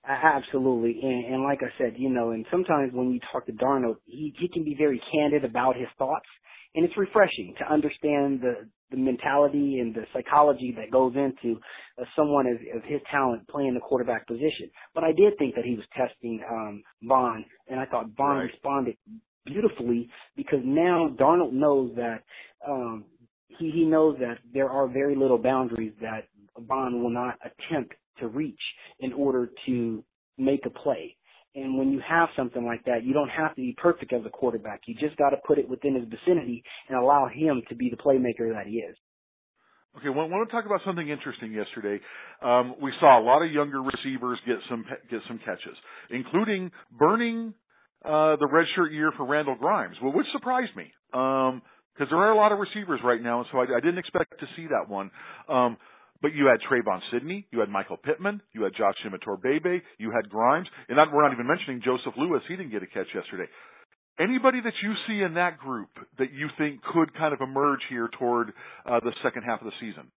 Absolutely, 0.06 0.98
and, 1.02 1.34
and 1.34 1.42
like 1.44 1.60
I 1.62 1.68
said, 1.76 1.94
you 1.98 2.08
know, 2.08 2.30
and 2.30 2.46
sometimes 2.50 2.92
when 2.94 3.10
you 3.10 3.20
talk 3.30 3.44
to 3.46 3.52
Darnold, 3.52 3.96
he 4.06 4.34
he 4.38 4.48
can 4.48 4.64
be 4.64 4.74
very 4.74 5.00
candid 5.12 5.44
about 5.44 5.76
his 5.76 5.88
thoughts, 5.98 6.26
and 6.74 6.86
it's 6.86 6.96
refreshing 6.96 7.54
to 7.58 7.70
understand 7.70 8.40
the 8.40 8.66
the 8.90 8.96
mentality 8.98 9.80
and 9.80 9.94
the 9.94 10.04
psychology 10.12 10.74
that 10.76 10.90
goes 10.92 11.14
into 11.16 11.60
uh, 12.00 12.04
someone 12.16 12.46
of, 12.46 12.56
of 12.76 12.84
his 12.84 13.00
talent 13.10 13.46
playing 13.48 13.74
the 13.74 13.80
quarterback 13.80 14.26
position. 14.26 14.70
But 14.94 15.04
I 15.04 15.12
did 15.12 15.38
think 15.38 15.54
that 15.56 15.64
he 15.64 15.76
was 15.76 15.84
testing 15.96 16.42
um 16.50 16.82
Von, 17.04 17.44
and 17.68 17.80
I 17.80 17.86
thought 17.86 18.10
Von 18.16 18.38
right. 18.38 18.50
responded 18.52 18.96
beautifully 19.46 20.08
because 20.36 20.60
now 20.64 21.14
Darnold 21.18 21.52
knows 21.52 21.94
that 21.96 22.24
um 22.68 23.06
he 23.58 23.70
he 23.72 23.84
knows 23.84 24.16
that 24.20 24.38
there 24.52 24.70
are 24.70 24.88
very 24.88 25.16
little 25.16 25.38
boundaries 25.38 25.94
that 26.00 26.28
Von 26.58 27.02
will 27.02 27.10
not 27.10 27.38
attempt 27.44 27.94
to 28.20 28.28
reach 28.28 28.60
in 29.00 29.12
order 29.12 29.50
to 29.66 30.04
make 30.38 30.66
a 30.66 30.70
play. 30.70 31.16
And 31.54 31.76
when 31.76 31.90
you 31.90 32.00
have 32.08 32.28
something 32.36 32.64
like 32.64 32.84
that, 32.84 33.02
you 33.04 33.12
don't 33.12 33.28
have 33.28 33.54
to 33.56 33.60
be 33.60 33.74
perfect 33.76 34.12
as 34.12 34.22
a 34.24 34.30
quarterback. 34.30 34.82
You 34.86 34.94
just 34.94 35.16
got 35.16 35.30
to 35.30 35.36
put 35.46 35.58
it 35.58 35.68
within 35.68 35.96
his 35.96 36.04
vicinity 36.04 36.62
and 36.88 36.96
allow 36.96 37.26
him 37.26 37.62
to 37.68 37.74
be 37.74 37.90
the 37.90 37.96
playmaker 37.96 38.52
that 38.54 38.66
he 38.66 38.76
is. 38.76 38.96
Okay, 39.98 40.08
well, 40.08 40.20
I 40.20 40.28
want 40.28 40.48
to 40.48 40.54
talk 40.54 40.66
about 40.66 40.80
something 40.84 41.08
interesting 41.08 41.52
yesterday. 41.52 42.00
Um, 42.40 42.76
we 42.80 42.92
saw 43.00 43.20
a 43.20 43.24
lot 43.24 43.42
of 43.42 43.50
younger 43.50 43.82
receivers 43.82 44.38
get 44.46 44.58
some 44.68 44.84
get 45.10 45.20
some 45.26 45.40
catches, 45.44 45.76
including 46.10 46.70
burning 46.96 47.54
uh, 48.04 48.36
the 48.36 48.46
redshirt 48.46 48.92
year 48.92 49.12
for 49.16 49.26
Randall 49.26 49.56
Grimes, 49.56 49.96
which 50.00 50.26
surprised 50.32 50.76
me 50.76 50.92
because 51.10 51.52
um, 51.52 51.62
there 52.08 52.18
are 52.18 52.30
a 52.30 52.36
lot 52.36 52.52
of 52.52 52.60
receivers 52.60 53.00
right 53.02 53.20
now, 53.20 53.40
and 53.40 53.48
so 53.50 53.58
I, 53.58 53.62
I 53.62 53.80
didn't 53.80 53.98
expect 53.98 54.38
to 54.38 54.46
see 54.54 54.68
that 54.68 54.88
one. 54.88 55.10
Um, 55.48 55.76
but 56.22 56.34
you 56.34 56.46
had 56.46 56.60
Trevon 56.60 57.00
Sidney, 57.12 57.46
you 57.50 57.60
had 57.60 57.68
Michael 57.68 57.96
Pittman, 57.96 58.42
you 58.52 58.62
had 58.62 58.72
Josh 58.76 58.96
Imatorbhebhe, 59.06 59.80
you 59.98 60.10
had 60.10 60.28
Grimes, 60.28 60.68
and 60.88 60.98
we're 61.12 61.22
not 61.22 61.32
even 61.32 61.46
mentioning 61.46 61.80
Joseph 61.84 62.14
Lewis. 62.16 62.42
He 62.48 62.56
didn't 62.56 62.72
get 62.72 62.82
a 62.82 62.86
catch 62.86 63.06
yesterday. 63.14 63.50
Anybody 64.18 64.60
that 64.62 64.74
you 64.82 64.92
see 65.06 65.22
in 65.22 65.34
that 65.34 65.58
group 65.58 65.88
that 66.18 66.32
you 66.32 66.48
think 66.58 66.82
could 66.82 67.14
kind 67.14 67.32
of 67.32 67.40
emerge 67.40 67.80
here 67.88 68.10
toward 68.18 68.52
uh, 68.84 69.00
the 69.00 69.12
second 69.22 69.44
half 69.44 69.60
of 69.62 69.66
the 69.66 69.72
season? 69.80 70.10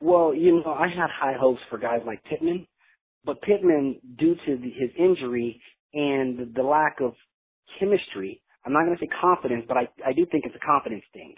Well, 0.00 0.32
you 0.32 0.62
know, 0.64 0.72
I 0.72 0.88
had 0.88 1.08
high 1.10 1.34
hopes 1.38 1.60
for 1.68 1.78
guys 1.78 2.02
like 2.06 2.22
Pittman, 2.24 2.66
but 3.24 3.40
Pittman, 3.42 3.96
due 4.18 4.36
to 4.46 4.56
the, 4.56 4.70
his 4.70 4.90
injury 4.96 5.60
and 5.92 6.54
the 6.54 6.62
lack 6.62 7.00
of 7.00 7.14
chemistry, 7.80 8.42
I'm 8.64 8.72
not 8.72 8.84
going 8.84 8.96
to 8.96 9.04
say 9.04 9.08
confidence, 9.20 9.64
but 9.66 9.76
I, 9.76 9.88
I 10.06 10.12
do 10.12 10.24
think 10.30 10.44
it's 10.46 10.54
a 10.54 10.64
confidence 10.64 11.04
thing. 11.12 11.34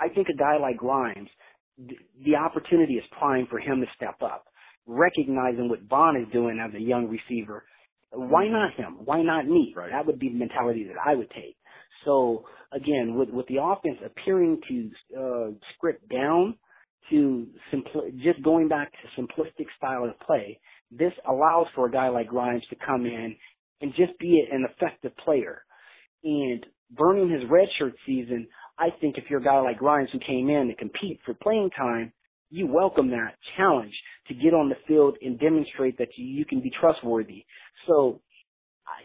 I 0.00 0.08
think 0.08 0.28
a 0.28 0.36
guy 0.36 0.56
like 0.58 0.78
Grimes– 0.78 1.28
the 1.78 2.36
opportunity 2.36 2.94
is 2.94 3.04
prime 3.18 3.46
for 3.48 3.58
him 3.58 3.80
to 3.80 3.86
step 3.96 4.16
up, 4.22 4.46
recognizing 4.86 5.68
what 5.68 5.82
Von 5.88 6.16
is 6.16 6.26
doing 6.32 6.62
as 6.64 6.74
a 6.74 6.80
young 6.80 7.08
receiver. 7.08 7.64
Why 8.10 8.44
mm-hmm. 8.44 8.52
not 8.52 8.74
him? 8.74 8.96
Why 9.04 9.22
not 9.22 9.46
me? 9.46 9.74
Right. 9.76 9.90
That 9.90 10.06
would 10.06 10.18
be 10.18 10.30
the 10.30 10.38
mentality 10.38 10.84
that 10.88 10.96
I 11.04 11.14
would 11.14 11.30
take. 11.30 11.56
So 12.04 12.44
again, 12.72 13.14
with 13.16 13.28
with 13.30 13.46
the 13.48 13.62
offense 13.62 13.98
appearing 14.04 14.60
to 14.68 14.90
uh, 15.18 15.50
script 15.74 16.08
down 16.08 16.56
to 17.10 17.46
simpl- 17.72 18.12
just 18.22 18.42
going 18.42 18.68
back 18.68 18.92
to 18.92 19.20
simplistic 19.20 19.66
style 19.76 20.04
of 20.04 20.18
play, 20.20 20.60
this 20.90 21.12
allows 21.28 21.66
for 21.74 21.86
a 21.86 21.90
guy 21.90 22.08
like 22.08 22.28
Grimes 22.28 22.64
to 22.70 22.76
come 22.84 23.06
in 23.06 23.36
and 23.80 23.94
just 23.94 24.18
be 24.18 24.44
an 24.50 24.66
effective 24.70 25.16
player. 25.18 25.62
And 26.24 26.64
burning 26.90 27.30
his 27.30 27.42
redshirt 27.44 27.92
season 28.06 28.48
I 28.78 28.88
think 29.00 29.18
if 29.18 29.24
you're 29.28 29.40
a 29.40 29.44
guy 29.44 29.60
like 29.60 29.78
Grimes 29.78 30.08
who 30.12 30.20
came 30.20 30.48
in 30.48 30.68
to 30.68 30.74
compete 30.74 31.20
for 31.24 31.34
playing 31.34 31.70
time, 31.76 32.12
you 32.50 32.66
welcome 32.66 33.10
that 33.10 33.34
challenge 33.56 33.92
to 34.28 34.34
get 34.34 34.54
on 34.54 34.68
the 34.68 34.76
field 34.86 35.16
and 35.20 35.38
demonstrate 35.38 35.98
that 35.98 36.08
you, 36.16 36.44
can 36.44 36.60
be 36.60 36.70
trustworthy. 36.80 37.44
So, 37.86 38.20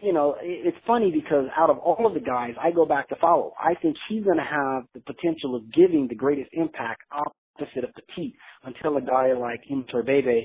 you 0.02 0.12
know, 0.12 0.36
it's 0.40 0.76
funny 0.86 1.10
because 1.10 1.46
out 1.56 1.70
of 1.70 1.78
all 1.78 2.06
of 2.06 2.14
the 2.14 2.20
guys, 2.20 2.54
I 2.62 2.70
go 2.70 2.86
back 2.86 3.08
to 3.10 3.16
Falo. 3.16 3.50
I 3.58 3.74
think 3.82 3.96
he's 4.08 4.24
going 4.24 4.38
to 4.38 4.44
have 4.44 4.84
the 4.94 5.00
potential 5.00 5.56
of 5.56 5.72
giving 5.72 6.06
the 6.08 6.14
greatest 6.14 6.50
impact 6.52 7.02
opposite 7.12 7.84
of 7.84 7.90
the 7.94 8.02
petite 8.02 8.34
until 8.64 8.96
a 8.96 9.02
guy 9.02 9.32
like 9.34 9.60
Imatorbhebhe, 9.70 10.42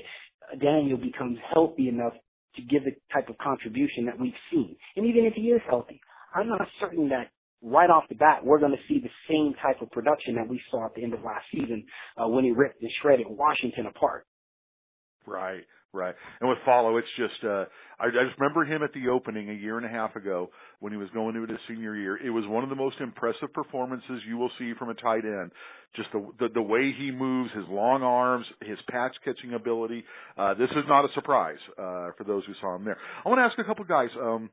uh, 0.52 0.56
Daniel 0.60 0.98
becomes 0.98 1.38
healthy 1.52 1.88
enough 1.88 2.12
to 2.56 2.62
give 2.62 2.84
the 2.84 2.92
type 3.12 3.28
of 3.28 3.38
contribution 3.38 4.04
that 4.06 4.18
we've 4.18 4.32
seen. 4.50 4.76
And 4.96 5.06
even 5.06 5.24
if 5.24 5.34
he 5.34 5.42
is 5.42 5.60
healthy, 5.68 6.00
I'm 6.34 6.48
not 6.48 6.66
certain 6.80 7.08
that 7.08 7.30
right 7.62 7.90
off 7.90 8.04
the 8.08 8.14
bat 8.14 8.44
we're 8.44 8.58
going 8.58 8.72
to 8.72 8.78
see 8.88 9.00
the 9.00 9.10
same 9.28 9.54
type 9.62 9.82
of 9.82 9.90
production 9.90 10.34
that 10.34 10.48
we 10.48 10.60
saw 10.70 10.86
at 10.86 10.94
the 10.94 11.02
end 11.02 11.14
of 11.14 11.22
last 11.22 11.44
season 11.52 11.84
uh, 12.16 12.26
when 12.26 12.44
he 12.44 12.50
ripped 12.50 12.80
and 12.80 12.90
shredded 13.02 13.26
Washington 13.28 13.86
apart. 13.86 14.26
Right, 15.26 15.62
right. 15.92 16.14
And 16.40 16.48
with 16.48 16.58
Falo, 16.66 16.98
it's 16.98 17.08
just 17.16 17.44
uh, 17.44 17.66
I, 18.00 18.06
I 18.06 18.24
just 18.26 18.38
remember 18.38 18.64
him 18.64 18.82
at 18.82 18.92
the 18.94 19.08
opening 19.08 19.50
a 19.50 19.52
year 19.52 19.76
and 19.76 19.84
a 19.84 19.88
half 19.88 20.16
ago 20.16 20.50
when 20.80 20.92
he 20.92 20.98
was 20.98 21.10
going 21.10 21.36
into 21.36 21.52
his 21.52 21.60
senior 21.68 21.94
year. 21.94 22.16
It 22.16 22.30
was 22.30 22.44
one 22.46 22.64
of 22.64 22.70
the 22.70 22.76
most 22.76 22.96
impressive 23.00 23.52
performances 23.52 24.22
you 24.26 24.38
will 24.38 24.50
see 24.58 24.72
from 24.78 24.88
a 24.88 24.94
tight 24.94 25.24
end. 25.24 25.52
Just 25.94 26.08
the 26.12 26.26
the, 26.38 26.48
the 26.54 26.62
way 26.62 26.92
he 26.98 27.10
moves, 27.10 27.50
his 27.54 27.64
long 27.68 28.02
arms, 28.02 28.46
his 28.62 28.78
patch 28.88 29.12
catching 29.24 29.52
ability. 29.54 30.04
Uh, 30.38 30.54
this 30.54 30.70
is 30.70 30.84
not 30.88 31.04
a 31.04 31.08
surprise 31.14 31.58
uh, 31.72 32.10
for 32.16 32.24
those 32.26 32.44
who 32.46 32.54
saw 32.60 32.74
him 32.76 32.84
there. 32.84 32.96
I 33.24 33.28
want 33.28 33.38
to 33.38 33.42
ask 33.42 33.58
a 33.58 33.64
couple 33.64 33.84
guys. 33.84 34.08
Um, 34.20 34.50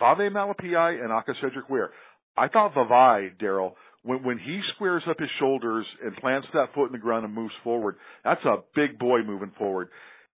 Malepeai 0.00 1.00
and 1.00 1.10
Aca'Cedric 1.10 1.70
Ware. 1.70 1.90
I 2.36 2.48
thought 2.48 2.74
Vavae, 2.74 3.38
Darrell, 3.38 3.76
when 4.02 4.22
when 4.22 4.38
he 4.38 4.60
squares 4.74 5.02
up 5.08 5.18
his 5.18 5.30
shoulders 5.38 5.86
and 6.02 6.16
plants 6.16 6.46
that 6.52 6.74
foot 6.74 6.86
in 6.86 6.92
the 6.92 6.98
ground 6.98 7.24
and 7.24 7.34
moves 7.34 7.54
forward, 7.62 7.96
that's 8.24 8.44
a 8.44 8.62
big 8.74 8.98
boy 8.98 9.22
moving 9.22 9.52
forward. 9.58 9.88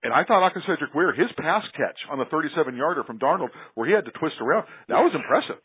And 0.03 0.13
I 0.13 0.25
thought 0.25 0.53
Aca'Cedric 0.53 0.95
Ware, 0.95 1.13
his 1.13 1.31
pass 1.39 1.65
catch 1.77 1.97
on 2.11 2.19
the 2.19 2.27
37 2.27 2.77
yarder 2.77 3.03
from 3.05 3.19
Darnold, 3.19 3.49
where 3.75 3.89
he 3.89 3.95
had 3.95 4.05
to 4.05 4.13
twist 4.13 4.37
around, 4.41 4.67
that 4.89 5.01
was 5.01 5.13
impressive. 5.15 5.61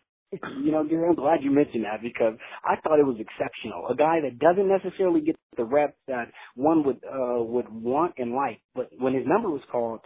You 0.64 0.72
know, 0.72 0.86
Gary, 0.86 1.10
I'm 1.10 1.16
glad 1.16 1.44
you 1.44 1.52
mentioned 1.52 1.84
that 1.84 2.02
because 2.02 2.36
I 2.64 2.78
thought 2.82 3.00
it 3.00 3.06
was 3.06 3.18
exceptional. 3.20 3.88
A 3.90 3.96
guy 3.96 4.22
that 4.22 4.40
doesn't 4.40 4.68
necessarily 4.68 5.20
get 5.20 5.36
the 5.58 5.66
reps 5.66 5.98
that 6.08 6.32
one 6.56 6.86
would 6.86 7.02
uh 7.04 7.44
would 7.44 7.68
want 7.70 8.14
and 8.18 8.34
like, 8.34 8.62
but 8.74 8.90
when 8.98 9.14
his 9.14 9.28
number 9.28 9.50
was 9.50 9.62
called, 9.70 10.00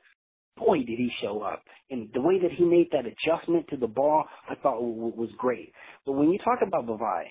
boy, 0.57 0.79
did 0.79 0.97
he 0.97 1.09
show 1.21 1.41
up. 1.41 1.63
And 1.89 2.09
the 2.13 2.21
way 2.21 2.39
that 2.39 2.51
he 2.51 2.63
made 2.63 2.87
that 2.91 3.05
adjustment 3.05 3.67
to 3.69 3.77
the 3.77 3.87
ball, 3.87 4.25
I 4.49 4.55
thought 4.55 4.81
was 4.81 5.29
great. 5.37 5.71
But 6.05 6.13
when 6.13 6.29
you 6.29 6.39
talk 6.39 6.59
about 6.65 6.85
Vavae, 6.85 7.25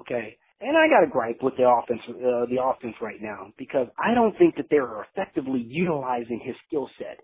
okay, 0.00 0.36
and 0.60 0.76
I 0.76 0.88
got 0.88 1.04
a 1.04 1.10
gripe 1.10 1.38
with 1.42 1.54
the 1.56 1.68
offense, 1.68 2.00
uh, 2.08 2.46
the 2.50 2.62
offense 2.62 2.94
right 3.00 3.20
now 3.20 3.52
because 3.58 3.86
I 3.98 4.14
don't 4.14 4.36
think 4.38 4.56
that 4.56 4.66
they're 4.70 5.04
effectively 5.04 5.64
utilizing 5.66 6.40
his 6.44 6.56
skill 6.66 6.88
set 6.98 7.20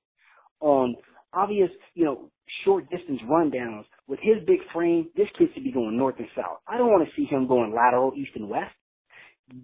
on 0.60 0.94
obvious, 1.32 1.70
you 1.94 2.04
know, 2.04 2.30
short 2.64 2.88
distance 2.90 3.20
rundowns. 3.28 3.84
With 4.06 4.20
his 4.22 4.44
big 4.46 4.58
frame, 4.72 5.08
this 5.16 5.28
kid 5.38 5.48
should 5.54 5.64
be 5.64 5.72
going 5.72 5.96
north 5.96 6.16
and 6.18 6.28
south. 6.36 6.58
I 6.68 6.78
don't 6.78 6.90
want 6.90 7.08
to 7.08 7.14
see 7.16 7.26
him 7.26 7.48
going 7.48 7.74
lateral 7.74 8.12
east 8.16 8.32
and 8.36 8.48
west. 8.48 8.74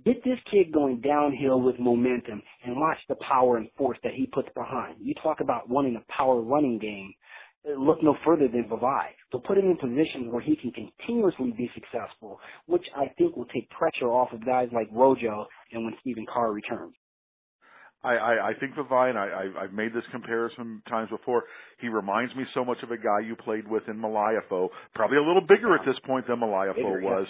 Get 0.05 0.23
this 0.25 0.39
kid 0.51 0.73
going 0.73 1.01
downhill 1.01 1.61
with 1.61 1.79
momentum 1.79 2.43
and 2.65 2.77
watch 2.77 2.99
the 3.09 3.17
power 3.17 3.57
and 3.57 3.69
force 3.79 3.99
that 4.03 4.13
he 4.15 4.27
puts 4.27 4.49
behind. 4.55 4.97
You 5.01 5.15
talk 5.23 5.41
about 5.41 5.71
wanting 5.71 5.97
a 5.97 6.13
power 6.13 6.41
running 6.41 6.79
game 6.79 7.13
look 7.79 8.03
no 8.03 8.17
further 8.25 8.49
than 8.49 8.65
Vavae. 8.65 9.09
To 9.33 9.39
put 9.39 9.59
him 9.59 9.67
in 9.67 9.77
positions 9.77 10.33
where 10.33 10.43
he 10.43 10.57
can 10.57 10.73
continuously 10.73 11.55
be 11.57 11.71
successful, 11.75 12.41
which 12.67 12.85
I 12.97 13.07
think 13.19 13.37
will 13.37 13.47
take 13.47 13.69
pressure 13.71 14.09
off 14.09 14.33
of 14.33 14.45
guys 14.45 14.69
like 14.73 14.89
Rojo 14.93 15.47
and 15.73 15.85
when 15.85 15.95
Stephen 16.01 16.27
Carr 16.33 16.53
returns. 16.53 16.95
I, 18.03 18.15
I, 18.15 18.49
I 18.49 18.53
think 18.59 18.75
Vavae, 18.75 19.11
and 19.11 19.19
I, 19.19 19.27
I, 19.27 19.65
I've 19.65 19.73
made 19.75 19.93
this 19.93 20.05
comparison 20.11 20.83
times 20.89 21.11
before, 21.11 21.45
he 21.81 21.89
reminds 21.89 22.35
me 22.35 22.45
so 22.55 22.65
much 22.65 22.79
of 22.83 22.91
a 22.91 22.97
guy 22.97 23.21
you 23.27 23.37
played 23.37 23.69
with 23.69 23.83
in 23.89 23.97
Malaefou. 23.99 24.71
Probably 24.95 25.19
a 25.19 25.23
little 25.23 25.47
bigger 25.47 25.75
at 25.75 25.85
this 25.85 25.97
point 26.07 26.27
than 26.27 26.41
Malaefou 26.41 26.77
bigger, 26.77 27.01
was. 27.03 27.27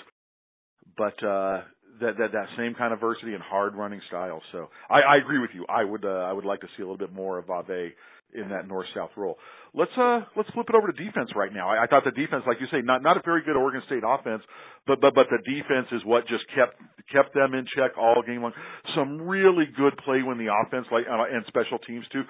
But, 0.97 1.27
uh, 1.27 1.63
that, 2.01 2.19
that, 2.19 2.33
that 2.33 2.47
same 2.57 2.75
kind 2.75 2.93
of 2.93 3.01
versatility 3.01 3.35
and 3.35 3.43
hard 3.43 3.75
running 3.75 4.01
style. 4.09 4.43
So 4.53 4.69
I, 4.89 5.01
I 5.01 5.17
agree 5.17 5.39
with 5.39 5.51
you. 5.55 5.67
I 5.69 5.85
would, 5.85 6.05
uh, 6.05 6.09
I 6.09 6.33
would 6.33 6.45
like 6.45 6.61
to 6.61 6.69
see 6.77 6.83
a 6.83 6.87
little 6.87 6.99
bit 6.99 7.13
more 7.13 7.39
of 7.39 7.47
Vavae 7.47 7.91
in 8.35 8.49
that 8.51 8.69
north 8.69 8.87
south 8.95 9.11
role. 9.17 9.37
Let's 9.75 9.91
uh 9.97 10.21
let's 10.37 10.51
flip 10.51 10.67
it 10.69 10.75
over 10.75 10.91
to 10.91 10.97
defense 10.97 11.31
right 11.35 11.53
now. 11.53 11.69
I, 11.71 11.85
I 11.85 11.87
thought 11.87 12.03
the 12.05 12.11
defense, 12.11 12.43
like 12.47 12.59
you 12.61 12.67
say, 12.71 12.83
not 12.83 13.03
not 13.03 13.17
a 13.17 13.23
very 13.25 13.43
good 13.43 13.57
Oregon 13.57 13.83
State 13.87 14.03
offense, 14.07 14.43
but 14.87 15.01
but 15.01 15.15
but 15.15 15.27
the 15.31 15.39
defense 15.47 15.87
is 15.93 16.03
what 16.05 16.27
just 16.27 16.45
kept 16.55 16.79
kept 17.13 17.35
them 17.35 17.55
in 17.55 17.67
check 17.77 17.99
all 17.99 18.23
game 18.27 18.43
long. 18.43 18.53
Some 18.95 19.23
really 19.23 19.67
good 19.77 19.95
play 20.05 20.23
when 20.23 20.39
the 20.39 20.51
offense 20.51 20.87
like 20.91 21.05
uh, 21.11 21.27
and 21.31 21.45
special 21.47 21.79
teams 21.79 22.05
too 22.13 22.23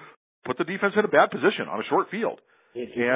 put 0.45 0.57
the 0.57 0.65
defense 0.65 0.93
in 0.97 1.05
a 1.05 1.09
bad 1.09 1.29
position 1.29 1.69
on 1.69 1.79
a 1.79 1.85
short 1.89 2.09
field, 2.09 2.41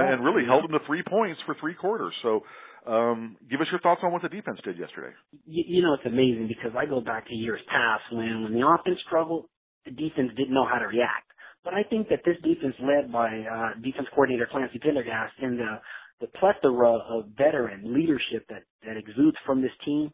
and, 0.06 0.22
and 0.22 0.26
really 0.26 0.46
held 0.46 0.64
them 0.64 0.74
to 0.74 0.82
three 0.86 1.04
points 1.08 1.42
for 1.46 1.56
three 1.60 1.76
quarters. 1.76 2.14
So. 2.22 2.42
Um, 2.88 3.38
give 3.50 3.62
us 3.62 3.68
your 3.72 3.80
thoughts 3.82 4.02
on 4.04 4.12
what 4.12 4.22
the 4.22 4.30
defense 4.30 4.60
did 4.64 4.78
yesterday. 4.78 5.14
You, 5.46 5.64
you 5.68 5.82
know, 5.82 5.94
it's 5.96 6.06
amazing 6.06 6.48
because 6.48 6.78
I 6.78 6.86
go 6.86 7.02
back 7.02 7.28
to 7.28 7.34
years 7.34 7.62
past 7.68 8.04
when, 8.12 8.44
when 8.44 8.54
the 8.54 8.68
offense 8.68 9.00
struggled, 9.06 9.46
the 9.86 9.92
defense 9.92 10.32
didn't 10.38 10.54
know 10.54 10.68
how 10.70 10.80
to 10.80 10.86
react 10.86 11.26
but 11.66 11.74
I 11.74 11.84
think 11.84 12.08
that 12.10 12.22
this 12.24 12.38
defense 12.44 12.76
led 12.80 13.12
by 13.12 13.28
uh, 13.28 13.74
defense 13.82 14.08
coordinator 14.14 14.48
Clancy 14.50 14.78
Pendergast 14.78 15.34
and 15.42 15.60
the, 15.60 15.82
the 16.22 16.28
plethora 16.40 17.00
of 17.10 17.26
veteran 17.36 17.94
leadership 17.94 18.48
that, 18.50 18.64
that 18.86 18.96
exudes 18.96 19.36
from 19.46 19.64
this 19.64 19.72
team, 19.84 20.12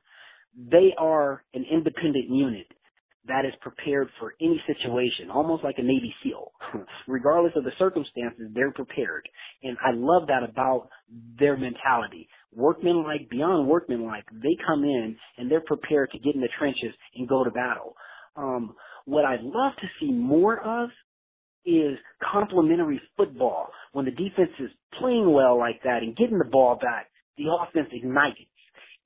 they 0.55 0.93
are 0.97 1.43
an 1.53 1.65
independent 1.69 2.29
unit 2.29 2.67
that 3.27 3.45
is 3.45 3.53
prepared 3.61 4.07
for 4.19 4.33
any 4.41 4.59
situation, 4.65 5.29
almost 5.29 5.63
like 5.63 5.75
a 5.77 5.83
Navy 5.83 6.13
SEAL. 6.23 6.51
Regardless 7.07 7.53
of 7.55 7.65
the 7.65 7.71
circumstances, 7.77 8.49
they're 8.55 8.71
prepared. 8.71 9.27
And 9.61 9.77
I 9.85 9.91
love 9.93 10.27
that 10.27 10.43
about 10.49 10.89
their 11.37 11.55
mentality. 11.55 12.27
Workmanlike, 12.53 13.29
beyond 13.29 13.67
workmanlike, 13.67 14.25
they 14.31 14.57
come 14.67 14.83
in 14.83 15.15
and 15.37 15.49
they're 15.49 15.61
prepared 15.61 16.11
to 16.11 16.19
get 16.19 16.35
in 16.35 16.41
the 16.41 16.49
trenches 16.59 16.93
and 17.15 17.27
go 17.27 17.43
to 17.43 17.51
battle. 17.51 17.95
Um, 18.35 18.75
what 19.05 19.25
I'd 19.25 19.41
love 19.41 19.73
to 19.79 19.87
see 19.99 20.11
more 20.11 20.59
of 20.59 20.89
is 21.65 21.97
complementary 22.31 23.01
football. 23.15 23.67
When 23.93 24.05
the 24.05 24.11
defense 24.11 24.51
is 24.59 24.69
playing 24.99 25.31
well 25.31 25.57
like 25.57 25.81
that 25.83 25.99
and 26.01 26.15
getting 26.15 26.37
the 26.37 26.49
ball 26.49 26.77
back, 26.81 27.07
the 27.37 27.45
offense 27.45 27.89
ignites 27.91 28.39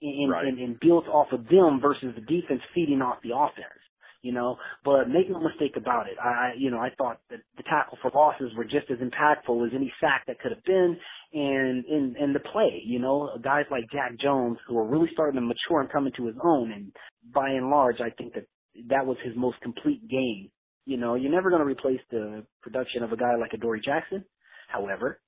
and, 0.02 0.32
right. 0.32 0.48
and, 0.48 0.60
and 0.60 0.80
builds 0.80 1.08
off 1.08 1.28
of 1.32 1.48
them 1.48 1.80
versus 1.82 2.14
the 2.16 2.22
defense 2.22 2.62
feeding 2.74 3.02
off 3.02 3.18
the 3.24 3.36
offense. 3.36 3.82
You 4.26 4.34
know, 4.34 4.58
but 4.84 5.08
make 5.08 5.30
no 5.30 5.40
mistake 5.40 5.78
about 5.78 6.08
it. 6.08 6.18
I, 6.20 6.54
you 6.58 6.72
know, 6.72 6.80
I 6.80 6.90
thought 6.98 7.20
that 7.30 7.40
the 7.58 7.64
tackle 7.64 7.98
for 8.02 8.10
losses 8.14 8.52
were 8.58 8.64
just 8.64 8.90
as 8.90 8.98
impactful 8.98 9.68
as 9.68 9.74
any 9.76 9.92
sack 10.02 10.24
that 10.28 10.40
could 10.40 10.52
have 10.52 10.64
been, 10.64 10.98
and 11.34 11.86
in 11.86 12.16
in 12.20 12.34
the 12.34 12.40
play. 12.40 12.82
You 12.86 13.00
know, 13.00 13.38
guys 13.44 13.66
like 13.70 13.84
Jack 13.92 14.20
Jones 14.20 14.58
who 14.68 14.78
are 14.78 14.88
really 14.88 15.10
starting 15.14 15.40
to 15.40 15.46
mature 15.46 15.82
and 15.82 15.92
come 15.92 16.08
into 16.08 16.26
his 16.26 16.36
own, 16.44 16.72
and 16.72 16.92
by 17.34 17.50
and 17.50 17.70
large, 17.70 17.98
I 18.02 18.10
think 18.10 18.34
that 18.34 18.48
that 18.90 19.06
was 19.06 19.18
his 19.24 19.36
most 19.36 19.62
complete 19.62 20.02
game 20.10 20.50
you 20.86 20.98
know, 20.98 21.16
you're 21.16 21.32
never 21.32 21.50
going 21.50 21.62
to 21.62 21.66
replace 21.66 22.00
the 22.12 22.46
production 22.62 23.04
of 23.04 23.12
a 23.12 23.18
guy 23.18 23.36
like 23.40 23.54
Adoree 23.54 23.82
Jackson. 23.84 24.24
However, 24.68 25.20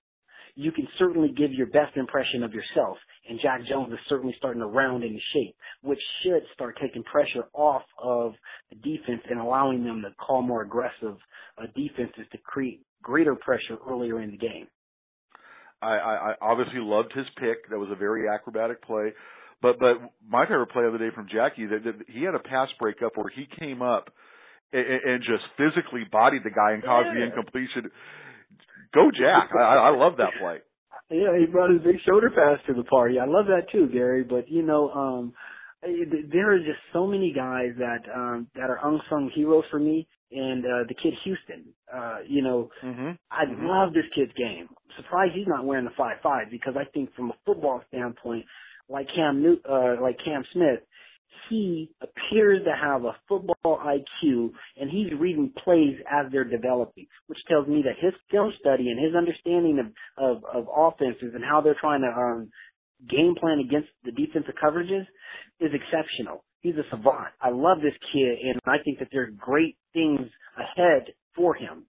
you 0.58 0.72
can 0.72 0.88
certainly 0.98 1.30
give 1.38 1.54
your 1.54 1.68
best 1.68 1.96
impression 1.96 2.42
of 2.42 2.52
yourself. 2.52 2.98
And 3.30 3.40
Jack 3.44 3.62
Jones 3.70 3.94
is 3.94 4.00
certainly 4.10 4.34
starting 4.40 4.60
to 4.62 4.68
round 4.68 5.04
into 5.04 5.20
shape, 5.32 5.56
which 5.84 6.00
should 6.24 6.42
start 6.56 6.80
taking 6.82 7.04
pressure 7.04 7.46
off 7.54 7.84
of 8.02 8.34
the 8.72 8.76
defense 8.78 9.22
and 9.30 9.40
allowing 9.40 9.84
them 9.86 10.02
to 10.02 10.10
call 10.16 10.42
more 10.42 10.64
aggressive 10.64 11.16
uh, 11.60 11.68
defenses 11.76 12.26
to 12.32 12.40
create 12.40 12.82
greater 13.04 13.36
pressure 13.36 13.78
earlier 13.88 14.20
in 14.20 14.32
the 14.32 14.38
game. 14.38 14.68
I, 15.80 15.90
I, 15.92 16.32
I 16.32 16.34
obviously 16.42 16.80
loved 16.80 17.14
his 17.14 17.28
pick. 17.38 17.70
That 17.70 17.78
was 17.78 17.90
a 17.92 17.96
very 17.96 18.28
acrobatic 18.28 18.82
play. 18.82 19.14
But 19.62 19.80
but 19.80 19.98
my 20.28 20.46
favorite 20.46 20.72
play 20.72 20.86
of 20.86 20.94
the 20.94 21.00
day 21.00 21.10
from 21.14 21.28
Jackie 21.32 21.68
that, 21.68 21.84
that 21.84 21.96
he 22.08 22.24
had 22.24 22.34
a 22.34 22.40
pass 22.40 22.70
breakup 22.80 23.16
where 23.16 23.30
he 23.30 23.48
came 23.60 23.84
up 23.84 24.10
and, 24.74 24.86
and 24.86 25.22
just 25.22 25.44
physically 25.56 26.02
bodied 26.12 26.42
the 26.44 26.50
guy 26.50 26.74
and 26.74 26.84
caused 26.84 27.10
yeah. 27.14 27.14
the 27.14 27.26
incompletion. 27.26 27.92
Go 28.94 29.12
Jack! 29.12 29.50
I, 29.58 29.90
I 29.90 29.90
love 29.96 30.18
that 30.18 30.32
play. 30.40 30.60
Yeah, 31.10 31.38
he 31.40 31.46
brought 31.46 31.72
his 31.72 31.82
big 31.82 31.98
shoulder 32.06 32.30
pass 32.30 32.60
to 32.68 32.74
the 32.74 32.84
party. 32.84 33.18
I 33.20 33.26
love 33.26 33.46
that 33.48 33.72
too, 33.72 33.88
Gary. 33.92 34.24
But 34.24 34.50
you 34.50 34.62
know, 34.62 34.90
um 34.92 35.34
there 35.82 36.52
are 36.52 36.60
just 36.60 36.80
so 36.92 37.08
many 37.08 37.32
guys 37.34 37.72
that 37.78 38.04
um 38.14 38.48
that 38.56 38.70
are 38.70 38.80
unsung 38.84 39.32
heroes 39.34 39.64
for 39.72 39.80
me. 39.80 40.08
And 40.32 40.66
uh 40.66 40.84
the 40.88 40.96
kid 41.02 41.14
Houston, 41.24 41.74
uh, 41.94 42.18
you 42.28 42.44
know, 42.44 42.70
mm-hmm. 42.84 43.12
I 43.32 43.46
mm-hmm. 43.46 43.66
love 43.66 43.94
this 43.94 44.04
kid's 44.14 44.34
game. 44.34 44.68
surprised 44.98 45.34
he's 45.34 45.48
not 45.48 45.66
wearing 45.66 45.86
the 45.86 45.92
five 45.98 46.18
five 46.22 46.48
because 46.52 46.76
I 46.78 46.84
think 46.94 47.14
from 47.16 47.32
a 47.32 47.36
football 47.46 47.82
standpoint, 47.88 48.46
like 48.90 49.08
Cam 49.16 49.42
New 49.42 49.58
uh 49.70 50.02
like 50.02 50.18
Cam 50.26 50.44
Smith, 50.52 50.82
he 51.50 51.92
appears 52.02 52.64
to 52.66 52.74
have 52.76 53.04
a 53.04 53.16
football 53.28 53.56
IQ 53.66 54.52
and 54.80 54.90
he's 54.90 55.12
reading 55.20 55.52
plays 55.64 55.96
as 56.10 56.32
they're 56.32 56.44
developing, 56.44 57.08
which 57.28 57.40
tells 57.50 57.68
me 57.68 57.84
that 57.84 58.04
his 58.04 58.14
film 58.32 58.52
study 58.60 58.90
and 58.90 59.04
his 59.04 59.16
understanding 59.16 59.80
of, 59.80 59.88
of, 60.18 60.44
of 60.46 60.68
offenses 60.76 61.34
and 61.34 61.44
how 61.44 61.62
they're 61.62 61.78
trying 61.80 62.02
to 62.02 62.08
um, 62.08 62.50
game 63.10 63.36
plan 63.40 63.60
against 63.60 63.90
the 64.04 64.12
defensive 64.12 64.56
coverages 64.62 65.06
is 65.60 65.72
exceptional. 65.74 66.44
He's 66.62 66.76
a 66.76 66.84
savant. 66.90 67.34
I 67.42 67.50
love 67.50 67.78
this 67.82 67.98
kid 68.14 68.38
and 68.44 68.60
I 68.66 68.78
think 68.84 69.00
that 69.00 69.10
there 69.12 69.24
are 69.24 69.32
great 69.38 69.78
things 69.94 70.22
ahead 70.58 71.14
for 71.36 71.54
him. 71.54 71.86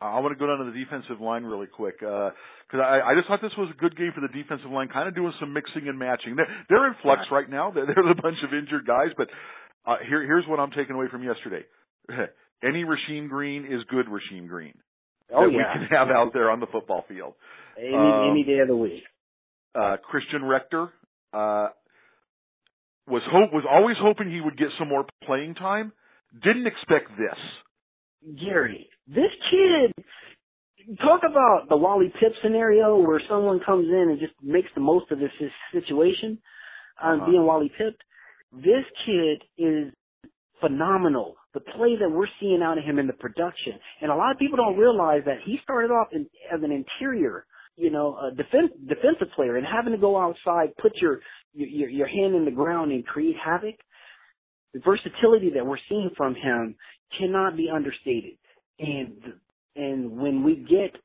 I 0.00 0.18
want 0.20 0.32
to 0.32 0.38
go 0.38 0.46
down 0.46 0.64
to 0.64 0.72
the 0.72 0.78
defensive 0.78 1.20
line 1.20 1.44
really 1.44 1.66
quick 1.66 2.00
because 2.00 2.32
uh, 2.72 2.78
I, 2.78 3.12
I 3.12 3.14
just 3.14 3.28
thought 3.28 3.42
this 3.42 3.52
was 3.58 3.68
a 3.70 3.78
good 3.78 3.96
game 3.96 4.12
for 4.14 4.20
the 4.20 4.32
defensive 4.32 4.70
line, 4.70 4.88
kind 4.88 5.08
of 5.08 5.14
doing 5.14 5.32
some 5.38 5.52
mixing 5.52 5.88
and 5.88 5.98
matching. 5.98 6.36
They're, 6.36 6.48
they're 6.68 6.86
in 6.88 6.94
flux 7.02 7.22
right 7.30 7.48
now. 7.48 7.70
They're, 7.70 7.86
they're 7.86 8.10
a 8.10 8.14
bunch 8.14 8.38
of 8.42 8.54
injured 8.54 8.86
guys, 8.86 9.12
but 9.16 9.28
Uh, 9.86 9.96
here, 10.06 10.22
here's 10.22 10.44
what 10.46 10.60
I'm 10.60 10.70
taking 10.70 10.94
away 10.94 11.06
from 11.10 11.24
yesterday. 11.24 11.64
Any 12.62 12.84
Rasheem 12.84 13.28
Green 13.28 13.64
is 13.64 13.80
good 13.88 14.06
Rasheem 14.06 14.46
Green 14.46 14.74
Oh 15.32 15.46
that 15.46 15.52
yeah. 15.52 15.58
we 15.58 15.86
can 15.86 15.96
have 15.96 16.08
out 16.08 16.32
there 16.32 16.50
on 16.50 16.60
the 16.60 16.66
football 16.66 17.04
field. 17.08 17.34
Any 17.78 17.94
Um, 17.94 18.30
any 18.30 18.44
day 18.44 18.58
of 18.58 18.68
the 18.68 18.76
week. 18.76 19.02
Uh, 19.74 19.96
Christian 20.02 20.44
Rector 20.44 20.88
uh, 21.32 21.68
was 23.06 23.22
hope 23.30 23.52
was 23.52 23.64
always 23.70 23.96
hoping 24.00 24.30
he 24.30 24.40
would 24.40 24.58
get 24.58 24.68
some 24.78 24.88
more 24.88 25.06
playing 25.24 25.54
time. 25.54 25.92
Didn't 26.42 26.66
expect 26.66 27.10
this. 27.16 27.38
Gary, 28.24 28.88
this 29.08 29.30
kid 29.50 29.92
talk 31.00 31.22
about 31.28 31.66
the 31.68 31.76
Wally 31.76 32.12
Pipp 32.22 32.32
scenario 32.42 32.98
where 32.98 33.20
someone 33.28 33.60
comes 33.64 33.88
in 33.88 34.08
and 34.10 34.20
just 34.20 34.34
makes 34.42 34.68
the 34.74 34.80
most 34.80 35.10
of 35.12 35.18
this 35.18 35.30
situation. 35.72 36.38
Um, 37.02 37.20
Uh-huh. 37.20 37.30
being 37.30 37.46
Wally 37.46 37.70
Pipp, 37.78 37.94
this 38.52 38.84
kid 39.06 39.42
is 39.58 39.92
phenomenal. 40.60 41.36
The 41.54 41.60
play 41.60 41.96
that 41.96 42.10
we're 42.10 42.28
seeing 42.40 42.62
out 42.62 42.78
of 42.78 42.84
him 42.84 42.98
in 42.98 43.06
the 43.06 43.14
production, 43.14 43.74
and 44.02 44.10
a 44.10 44.16
lot 44.16 44.32
of 44.32 44.38
people 44.38 44.56
don't 44.58 44.78
realize 44.78 45.22
that 45.26 45.38
he 45.44 45.58
started 45.64 45.90
off 45.90 46.08
in, 46.12 46.28
as 46.52 46.62
an 46.62 46.72
interior, 46.72 47.46
you 47.76 47.90
know, 47.90 48.16
a 48.18 48.30
defense, 48.36 48.72
defensive 48.88 49.28
player, 49.36 49.56
and 49.56 49.66
having 49.66 49.92
to 49.92 49.98
go 49.98 50.18
outside, 50.18 50.76
put 50.80 50.96
your 50.96 51.20
your 51.54 51.88
your 51.90 52.08
hand 52.08 52.34
in 52.36 52.44
the 52.44 52.50
ground 52.52 52.92
and 52.92 53.06
create 53.06 53.36
havoc. 53.42 53.76
The 54.74 54.80
versatility 54.80 55.50
that 55.54 55.66
we're 55.66 55.78
seeing 55.88 56.10
from 56.16 56.34
him 56.34 56.76
cannot 57.18 57.56
be 57.56 57.68
understated. 57.74 58.36
And 58.78 59.34
and 59.76 60.18
when 60.18 60.42
we 60.42 60.56
get 60.56 61.00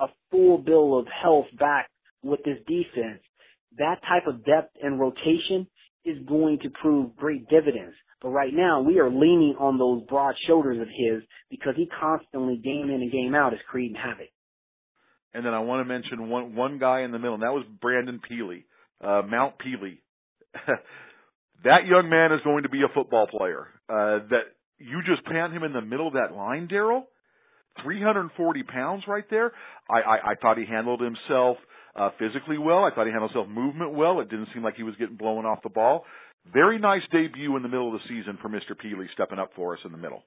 a 0.00 0.06
full 0.30 0.58
bill 0.58 0.98
of 0.98 1.06
health 1.06 1.46
back 1.58 1.90
with 2.22 2.40
this 2.44 2.58
defense, 2.66 3.22
that 3.78 4.00
type 4.08 4.26
of 4.26 4.44
depth 4.44 4.76
and 4.82 5.00
rotation 5.00 5.66
is 6.04 6.18
going 6.26 6.58
to 6.62 6.70
prove 6.80 7.16
great 7.16 7.48
dividends. 7.48 7.94
But 8.20 8.30
right 8.30 8.52
now, 8.52 8.80
we 8.80 8.98
are 9.00 9.10
leaning 9.10 9.54
on 9.58 9.78
those 9.78 10.02
broad 10.08 10.34
shoulders 10.46 10.80
of 10.80 10.88
his 10.88 11.22
because 11.50 11.74
he 11.76 11.88
constantly, 12.00 12.56
game 12.56 12.90
in 12.90 13.02
and 13.02 13.12
game 13.12 13.34
out, 13.34 13.52
is 13.52 13.60
creating 13.68 13.96
havoc. 13.96 14.28
And 15.34 15.44
then 15.44 15.52
I 15.52 15.60
want 15.60 15.80
to 15.80 15.84
mention 15.84 16.28
one 16.28 16.54
one 16.54 16.78
guy 16.78 17.02
in 17.02 17.10
the 17.10 17.18
middle, 17.18 17.34
and 17.34 17.42
that 17.42 17.52
was 17.52 17.64
Brandon 17.80 18.20
Pili, 18.30 18.64
uh, 19.00 19.26
Mount 19.26 19.54
Pili. 19.58 19.98
that 21.64 21.86
young 21.86 22.08
man 22.08 22.32
is 22.32 22.40
going 22.44 22.62
to 22.62 22.68
be 22.68 22.82
a 22.82 22.92
football 22.94 23.26
player. 23.26 23.66
Uh, 23.88 24.24
that 24.30 24.54
you 24.78 25.00
just 25.06 25.24
plant 25.26 25.52
him 25.52 25.62
in 25.62 25.72
the 25.72 25.80
middle 25.80 26.08
of 26.08 26.14
that 26.14 26.34
line, 26.34 26.66
Darrell. 26.68 27.06
340 27.82 28.62
pounds 28.62 29.02
right 29.08 29.24
there. 29.30 29.52
I, 29.90 30.00
I, 30.00 30.16
I 30.30 30.34
thought 30.40 30.58
he 30.58 30.64
handled 30.64 31.00
himself 31.00 31.56
uh, 31.96 32.10
physically 32.18 32.58
well. 32.58 32.84
I 32.84 32.94
thought 32.94 33.06
he 33.06 33.12
handled 33.12 33.32
himself 33.32 33.48
movement 33.48 33.94
well. 33.94 34.20
It 34.20 34.30
didn't 34.30 34.48
seem 34.54 34.62
like 34.62 34.76
he 34.76 34.84
was 34.84 34.94
getting 34.96 35.16
blown 35.16 35.44
off 35.44 35.62
the 35.62 35.70
ball. 35.70 36.04
Very 36.52 36.78
nice 36.78 37.02
debut 37.10 37.56
in 37.56 37.62
the 37.62 37.68
middle 37.68 37.94
of 37.94 38.00
the 38.00 38.08
season 38.08 38.38
for 38.40 38.48
Mr. 38.48 38.72
Pili, 38.72 39.06
stepping 39.14 39.38
up 39.38 39.50
for 39.56 39.74
us 39.74 39.80
in 39.84 39.92
the 39.92 39.98
middle. 39.98 40.22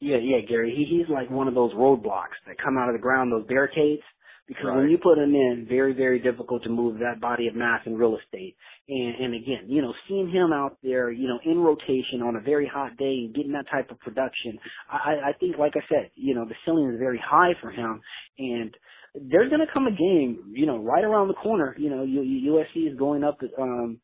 Yeah, 0.00 0.18
yeah, 0.18 0.40
Gary. 0.46 0.74
He, 0.76 0.84
he's 0.98 1.08
like 1.08 1.30
one 1.30 1.48
of 1.48 1.54
those 1.54 1.72
roadblocks 1.72 2.36
that 2.46 2.58
come 2.62 2.76
out 2.78 2.88
of 2.88 2.94
the 2.94 3.00
ground, 3.02 3.32
those 3.32 3.46
barricades. 3.46 4.02
Because 4.48 4.66
Right. 4.66 4.76
when 4.76 4.90
you 4.90 4.98
put 4.98 5.18
him 5.18 5.34
in, 5.34 5.66
very, 5.68 5.92
very 5.92 6.20
difficult 6.20 6.62
to 6.62 6.68
move 6.68 7.00
that 7.00 7.20
body 7.20 7.48
of 7.48 7.56
mass 7.56 7.80
in 7.84 7.96
real 7.96 8.16
estate. 8.16 8.54
And, 8.88 9.16
and 9.16 9.34
again, 9.34 9.64
you 9.66 9.82
know, 9.82 9.92
seeing 10.08 10.30
him 10.30 10.52
out 10.52 10.76
there, 10.84 11.10
you 11.10 11.26
know, 11.26 11.40
in 11.44 11.58
rotation 11.58 12.22
on 12.22 12.36
a 12.36 12.40
very 12.40 12.66
hot 12.72 12.96
day 12.96 13.24
and 13.26 13.34
getting 13.34 13.52
that 13.52 13.68
type 13.72 13.90
of 13.90 13.98
production, 13.98 14.56
I, 14.88 15.30
I 15.30 15.32
think, 15.40 15.58
like 15.58 15.72
I 15.74 15.82
said, 15.88 16.10
you 16.14 16.34
know, 16.36 16.44
the 16.44 16.54
ceiling 16.64 16.92
is 16.92 16.98
very 17.00 17.18
high 17.24 17.54
for 17.60 17.70
him. 17.72 18.00
And 18.38 18.72
there's 19.16 19.48
going 19.50 19.66
to 19.66 19.72
come 19.72 19.88
a 19.88 19.90
game, 19.90 20.52
you 20.54 20.66
know, 20.66 20.78
right 20.78 21.02
around 21.02 21.26
the 21.26 21.34
corner. 21.34 21.74
You 21.76 21.90
know, 21.90 22.04
U- 22.04 22.52
USC 22.52 22.92
is 22.92 22.96
going 22.96 23.24
up, 23.24 23.38
um, 23.60 23.98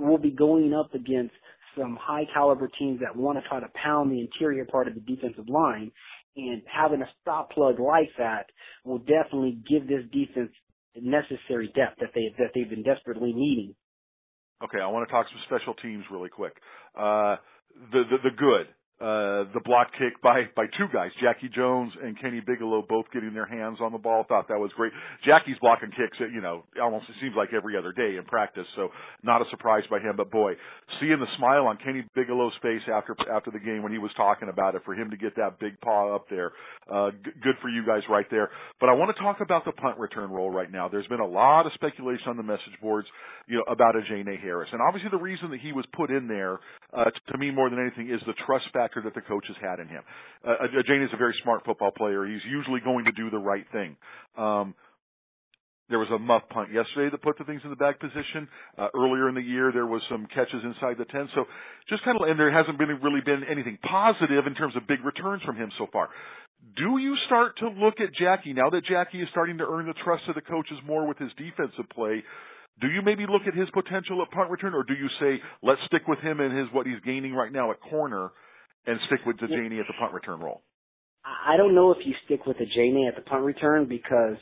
will 0.00 0.16
be 0.18 0.30
going 0.30 0.72
up 0.72 0.94
against 0.94 1.34
some 1.76 1.98
high 2.00 2.24
caliber 2.32 2.70
teams 2.78 3.00
that 3.00 3.16
want 3.16 3.38
to 3.42 3.48
try 3.48 3.60
to 3.60 3.68
pound 3.82 4.10
the 4.10 4.20
interior 4.20 4.64
part 4.64 4.88
of 4.88 4.94
the 4.94 5.00
defensive 5.00 5.48
line 5.48 5.90
and 6.36 6.62
having 6.72 7.02
a 7.02 7.08
stop 7.20 7.50
plug 7.50 7.80
like 7.80 8.10
that 8.18 8.46
will 8.84 8.98
definitely 8.98 9.58
give 9.68 9.88
this 9.88 10.04
defense 10.12 10.50
the 10.94 11.00
necessary 11.00 11.66
depth 11.74 11.98
that 12.00 12.10
they 12.14 12.32
that 12.38 12.50
they've 12.54 12.70
been 12.70 12.82
desperately 12.82 13.32
needing. 13.34 13.74
Okay, 14.62 14.78
I 14.80 14.88
want 14.88 15.08
to 15.08 15.12
talk 15.12 15.26
some 15.30 15.40
special 15.46 15.74
teams 15.74 16.04
really 16.10 16.30
quick. 16.30 16.54
Uh, 16.96 17.36
the, 17.92 18.02
the 18.10 18.30
the 18.30 18.36
good, 18.36 18.66
uh, 19.00 19.46
the 19.54 19.60
block 19.64 19.88
kick 19.96 20.20
by 20.22 20.42
by 20.56 20.66
two 20.76 20.86
guys, 20.92 21.10
Jackie 21.22 21.48
Jones 21.54 21.92
and 22.02 22.20
Kenny 22.20 22.40
Bigelow, 22.40 22.84
both 22.88 23.06
getting 23.12 23.32
their 23.32 23.46
hands 23.46 23.78
on 23.80 23.92
the 23.92 23.98
ball. 23.98 24.24
Thought 24.28 24.48
that 24.48 24.58
was 24.58 24.72
great. 24.74 24.92
Jackie's 25.24 25.56
blocking 25.60 25.90
kicks, 25.90 26.18
you 26.18 26.40
know, 26.40 26.64
almost 26.82 27.04
it 27.08 27.14
seems 27.20 27.34
like 27.36 27.50
every 27.54 27.76
other 27.76 27.92
day 27.92 28.16
in 28.16 28.24
practice, 28.24 28.66
so 28.74 28.88
not 29.22 29.40
a 29.40 29.44
surprise 29.50 29.84
by 29.88 30.00
him. 30.00 30.16
But 30.16 30.32
boy, 30.32 30.54
seeing 30.98 31.20
the 31.20 31.30
smile 31.38 31.66
on 31.66 31.78
Kenny 31.78 32.04
Bigelow's 32.16 32.54
face 32.60 32.82
after 32.92 33.14
after 33.32 33.52
the 33.52 33.60
game 33.60 33.84
when 33.84 33.92
he 33.92 33.98
was 33.98 34.10
talking 34.16 34.48
about 34.48 34.74
it, 34.74 34.82
for 34.84 34.94
him 34.94 35.10
to 35.10 35.16
get 35.16 35.36
that 35.36 35.60
big 35.60 35.80
paw 35.80 36.14
up 36.14 36.28
there, 36.28 36.50
uh, 36.92 37.12
g- 37.12 37.30
good 37.40 37.54
for 37.62 37.68
you 37.68 37.86
guys 37.86 38.02
right 38.10 38.26
there. 38.32 38.50
But 38.80 38.88
I 38.88 38.94
want 38.94 39.14
to 39.16 39.22
talk 39.22 39.40
about 39.40 39.64
the 39.64 39.72
punt 39.72 39.98
return 39.98 40.30
role 40.30 40.50
right 40.50 40.72
now. 40.72 40.88
There's 40.88 41.06
been 41.06 41.20
a 41.20 41.26
lot 41.26 41.66
of 41.66 41.72
speculation 41.74 42.28
on 42.28 42.36
the 42.36 42.42
message 42.42 42.74
boards, 42.82 43.06
you 43.46 43.58
know, 43.58 43.64
about 43.70 43.94
Ajene 43.94 44.40
Harris, 44.40 44.70
and 44.72 44.80
obviously 44.82 45.10
the 45.10 45.22
reason 45.22 45.50
that 45.50 45.60
he 45.60 45.70
was 45.70 45.86
put 45.94 46.10
in 46.10 46.26
there, 46.26 46.58
uh, 46.92 47.04
to, 47.04 47.38
me 47.38 47.50
more 47.50 47.68
than 47.70 47.78
anything, 47.78 48.12
is 48.12 48.20
the 48.26 48.34
trust 48.46 48.64
factor 48.72 49.02
that 49.02 49.14
the 49.14 49.20
coaches 49.20 49.56
had 49.60 49.80
in 49.80 49.88
him. 49.88 50.02
Uh, 50.46 50.54
Jane 50.86 51.02
is 51.02 51.10
a 51.12 51.16
very 51.16 51.34
smart 51.42 51.64
football 51.64 51.90
player. 51.90 52.26
He's 52.26 52.44
usually 52.48 52.80
going 52.80 53.04
to 53.04 53.12
do 53.12 53.30
the 53.30 53.38
right 53.38 53.64
thing. 53.72 53.96
Um, 54.36 54.74
there 55.88 55.98
was 55.98 56.08
a 56.12 56.18
muff 56.18 56.42
punt 56.50 56.68
yesterday 56.70 57.08
that 57.10 57.22
put 57.22 57.38
the 57.38 57.44
things 57.44 57.62
in 57.64 57.70
the 57.70 57.80
back 57.80 57.98
position. 57.98 58.48
Uh, 58.76 58.88
earlier 58.94 59.28
in 59.28 59.34
the 59.34 59.42
year, 59.42 59.72
there 59.72 59.86
was 59.86 60.02
some 60.10 60.26
catches 60.34 60.60
inside 60.62 60.96
the 60.98 61.06
10. 61.06 61.28
So 61.34 61.44
just 61.88 62.04
kind 62.04 62.20
of, 62.20 62.28
and 62.28 62.38
there 62.38 62.52
hasn't 62.52 62.78
been 62.78 62.88
really 63.00 63.24
been 63.24 63.42
anything 63.48 63.78
positive 63.80 64.46
in 64.46 64.54
terms 64.54 64.76
of 64.76 64.86
big 64.86 65.04
returns 65.04 65.42
from 65.44 65.56
him 65.56 65.72
so 65.78 65.86
far. 65.92 66.10
Do 66.76 66.98
you 66.98 67.16
start 67.26 67.56
to 67.58 67.68
look 67.68 68.00
at 68.00 68.12
Jackie 68.20 68.52
now 68.52 68.68
that 68.70 68.84
Jackie 68.84 69.22
is 69.22 69.28
starting 69.30 69.58
to 69.58 69.64
earn 69.64 69.86
the 69.86 69.94
trust 70.04 70.24
of 70.28 70.34
the 70.34 70.42
coaches 70.42 70.76
more 70.84 71.06
with 71.06 71.16
his 71.16 71.30
defensive 71.38 71.88
play? 71.94 72.22
Do 72.80 72.88
you 72.88 73.02
maybe 73.02 73.26
look 73.26 73.42
at 73.46 73.54
his 73.54 73.68
potential 73.70 74.22
at 74.22 74.30
punt 74.30 74.50
return, 74.50 74.74
or 74.74 74.84
do 74.84 74.94
you 74.94 75.08
say 75.20 75.42
let's 75.62 75.80
stick 75.86 76.02
with 76.08 76.20
him 76.20 76.40
and 76.40 76.56
his 76.56 76.68
what 76.72 76.86
he's 76.86 77.00
gaining 77.04 77.34
right 77.34 77.52
now 77.52 77.70
at 77.72 77.80
corner, 77.80 78.30
and 78.86 78.98
stick 79.06 79.20
with 79.26 79.36
Ajene 79.38 79.80
at 79.80 79.86
the 79.86 79.94
punt 79.98 80.12
return 80.14 80.40
role? 80.40 80.62
I 81.24 81.56
don't 81.56 81.74
know 81.74 81.90
if 81.92 81.98
you 82.06 82.14
stick 82.24 82.46
with 82.46 82.56
Ajene 82.58 83.08
at 83.08 83.16
the 83.16 83.22
punt 83.22 83.44
return 83.44 83.86
because 83.88 84.36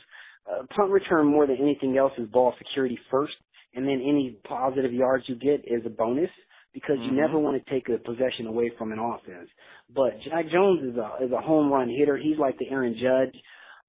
uh, 0.49 0.63
punt 0.75 0.91
return 0.91 1.27
more 1.27 1.47
than 1.47 1.57
anything 1.61 1.97
else 1.97 2.13
is 2.17 2.27
ball 2.29 2.53
security 2.57 2.97
first, 3.11 3.33
and 3.73 3.85
then 3.87 4.01
any 4.01 4.37
positive 4.47 4.93
yards 4.93 5.25
you 5.27 5.35
get 5.35 5.61
is 5.65 5.85
a 5.85 5.89
bonus 5.89 6.29
because 6.73 6.97
you 7.01 7.11
Mhm. 7.11 7.17
never 7.17 7.39
want 7.39 7.63
to 7.63 7.71
take 7.71 7.89
a 7.89 7.97
possession 7.97 8.47
away 8.47 8.69
from 8.77 8.91
an 8.91 8.99
offense. 8.99 9.49
But 9.93 10.19
Jack 10.21 10.47
Jones 10.49 10.83
is 10.83 10.97
a 10.97 11.17
is 11.25 11.31
a 11.31 11.41
home 11.41 11.71
run 11.71 11.89
hitter. 11.89 12.17
He's 12.17 12.37
like 12.37 12.57
the 12.59 12.69
Aaron 12.69 12.95
Judge 12.95 13.35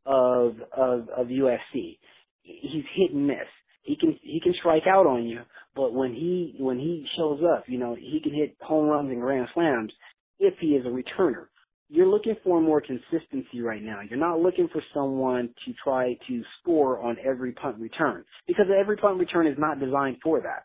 of 0.07 0.61
of 0.73 1.09
of 1.11 1.29
USC. 1.31 1.99
He's 2.43 2.85
hit 2.95 3.13
and 3.13 3.27
miss. 3.27 3.47
He 3.89 3.97
can 3.97 4.19
he 4.23 4.41
can 4.41 4.55
strike 4.61 4.87
out 4.87 5.07
on 5.07 5.25
you, 5.25 5.41
but 5.75 5.95
when 5.95 6.13
he 6.13 6.55
when 6.59 6.79
he 6.79 7.07
shows 7.17 7.41
up, 7.55 7.65
you 7.69 7.79
know 7.79 7.97
he 7.97 8.21
can 8.23 8.35
hit 8.35 8.57
home 8.61 8.87
runs 8.87 9.11
and 9.11 9.21
grand 9.21 9.49
slams 9.55 9.93
if 10.39 10.55
he 10.61 10.69
is 10.69 10.87
a 10.87 10.91
returner 10.91 11.47
you're 11.89 12.07
looking 12.09 12.37
for 12.45 12.61
more 12.61 12.81
consistency 12.81 13.61
right 13.63 13.83
now. 13.83 14.01
You're 14.09 14.19
not 14.19 14.41
looking 14.41 14.69
for 14.73 14.83
someone 14.95 15.49
to 15.65 15.73
try 15.83 16.15
to 16.29 16.43
score 16.61 17.01
on 17.01 17.17
every 17.25 17.53
punt 17.53 17.79
return 17.79 18.25
because 18.47 18.67
every 18.79 18.97
punt 18.97 19.19
return 19.19 19.47
is 19.47 19.57
not 19.59 19.81
designed 19.81 20.19
for 20.23 20.41
that. 20.41 20.65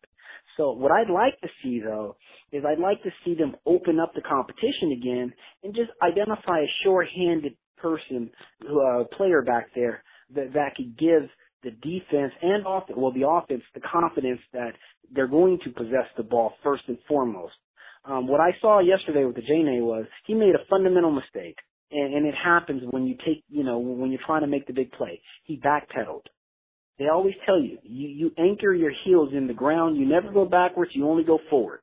So 0.58 0.72
what 0.72 0.92
I'd 0.92 1.10
like 1.10 1.40
to 1.42 1.48
see 1.64 1.80
though 1.80 2.18
is 2.52 2.64
I'd 2.66 2.80
like 2.80 3.02
to 3.04 3.10
see 3.24 3.36
them 3.36 3.56
open 3.66 4.00
up 4.00 4.14
the 4.14 4.22
competition 4.22 4.92
again 4.98 5.34
and 5.64 5.74
just 5.74 5.92
identify 6.02 6.60
a 6.60 6.74
sure-handed 6.84 7.56
person, 7.78 8.30
uh, 8.64 9.06
player 9.18 9.42
back 9.42 9.70
there 9.76 10.04
that 10.36 10.54
that 10.54 10.76
could 10.76 10.98
give 10.98 11.24
the 11.64 11.72
defense 11.72 12.34
and 12.42 12.66
offense, 12.68 12.98
well 12.98 13.12
the 13.14 13.28
offense, 13.28 13.64
the 13.74 13.82
confidence 13.82 14.40
that 14.54 14.72
they're 15.14 15.28
going 15.28 15.60
to 15.64 15.72
possess 15.72 16.08
the 16.18 16.24
ball 16.24 16.54
first 16.64 16.84
and 16.88 16.98
foremost. 17.08 17.54
Um, 18.06 18.28
what 18.28 18.42
I 18.42 18.52
saw 18.62 18.80
yesterday 18.80 19.26
with 19.26 19.36
the 19.36 19.42
Jane 19.42 19.66
was 19.84 20.06
he 20.28 20.34
made 20.34 20.56
a 20.56 20.66
fundamental 20.70 21.12
mistake, 21.12 21.58
and, 21.92 22.14
and 22.14 22.26
it 22.26 22.36
happens 22.36 22.84
when 22.92 23.06
you 23.06 23.16
take, 23.26 23.44
you 23.50 23.64
know, 23.64 23.80
when 23.80 24.12
you're 24.12 24.22
trying 24.26 24.42
to 24.42 24.48
make 24.48 24.68
the 24.68 24.74
big 24.74 24.92
play. 24.92 25.22
He 25.46 25.58
backpedaled. 25.58 26.24
They 27.00 27.06
always 27.08 27.34
tell 27.46 27.60
you, 27.60 27.80
you 27.84 28.10
you 28.10 28.32
anchor 28.38 28.74
your 28.74 28.92
heels 29.04 29.30
in 29.34 29.48
the 29.48 29.54
ground. 29.54 29.98
You 29.98 30.06
never 30.06 30.32
go 30.32 30.46
backwards. 30.46 30.92
You 30.94 31.08
only 31.08 31.24
go 31.24 31.40
forward. 31.50 31.80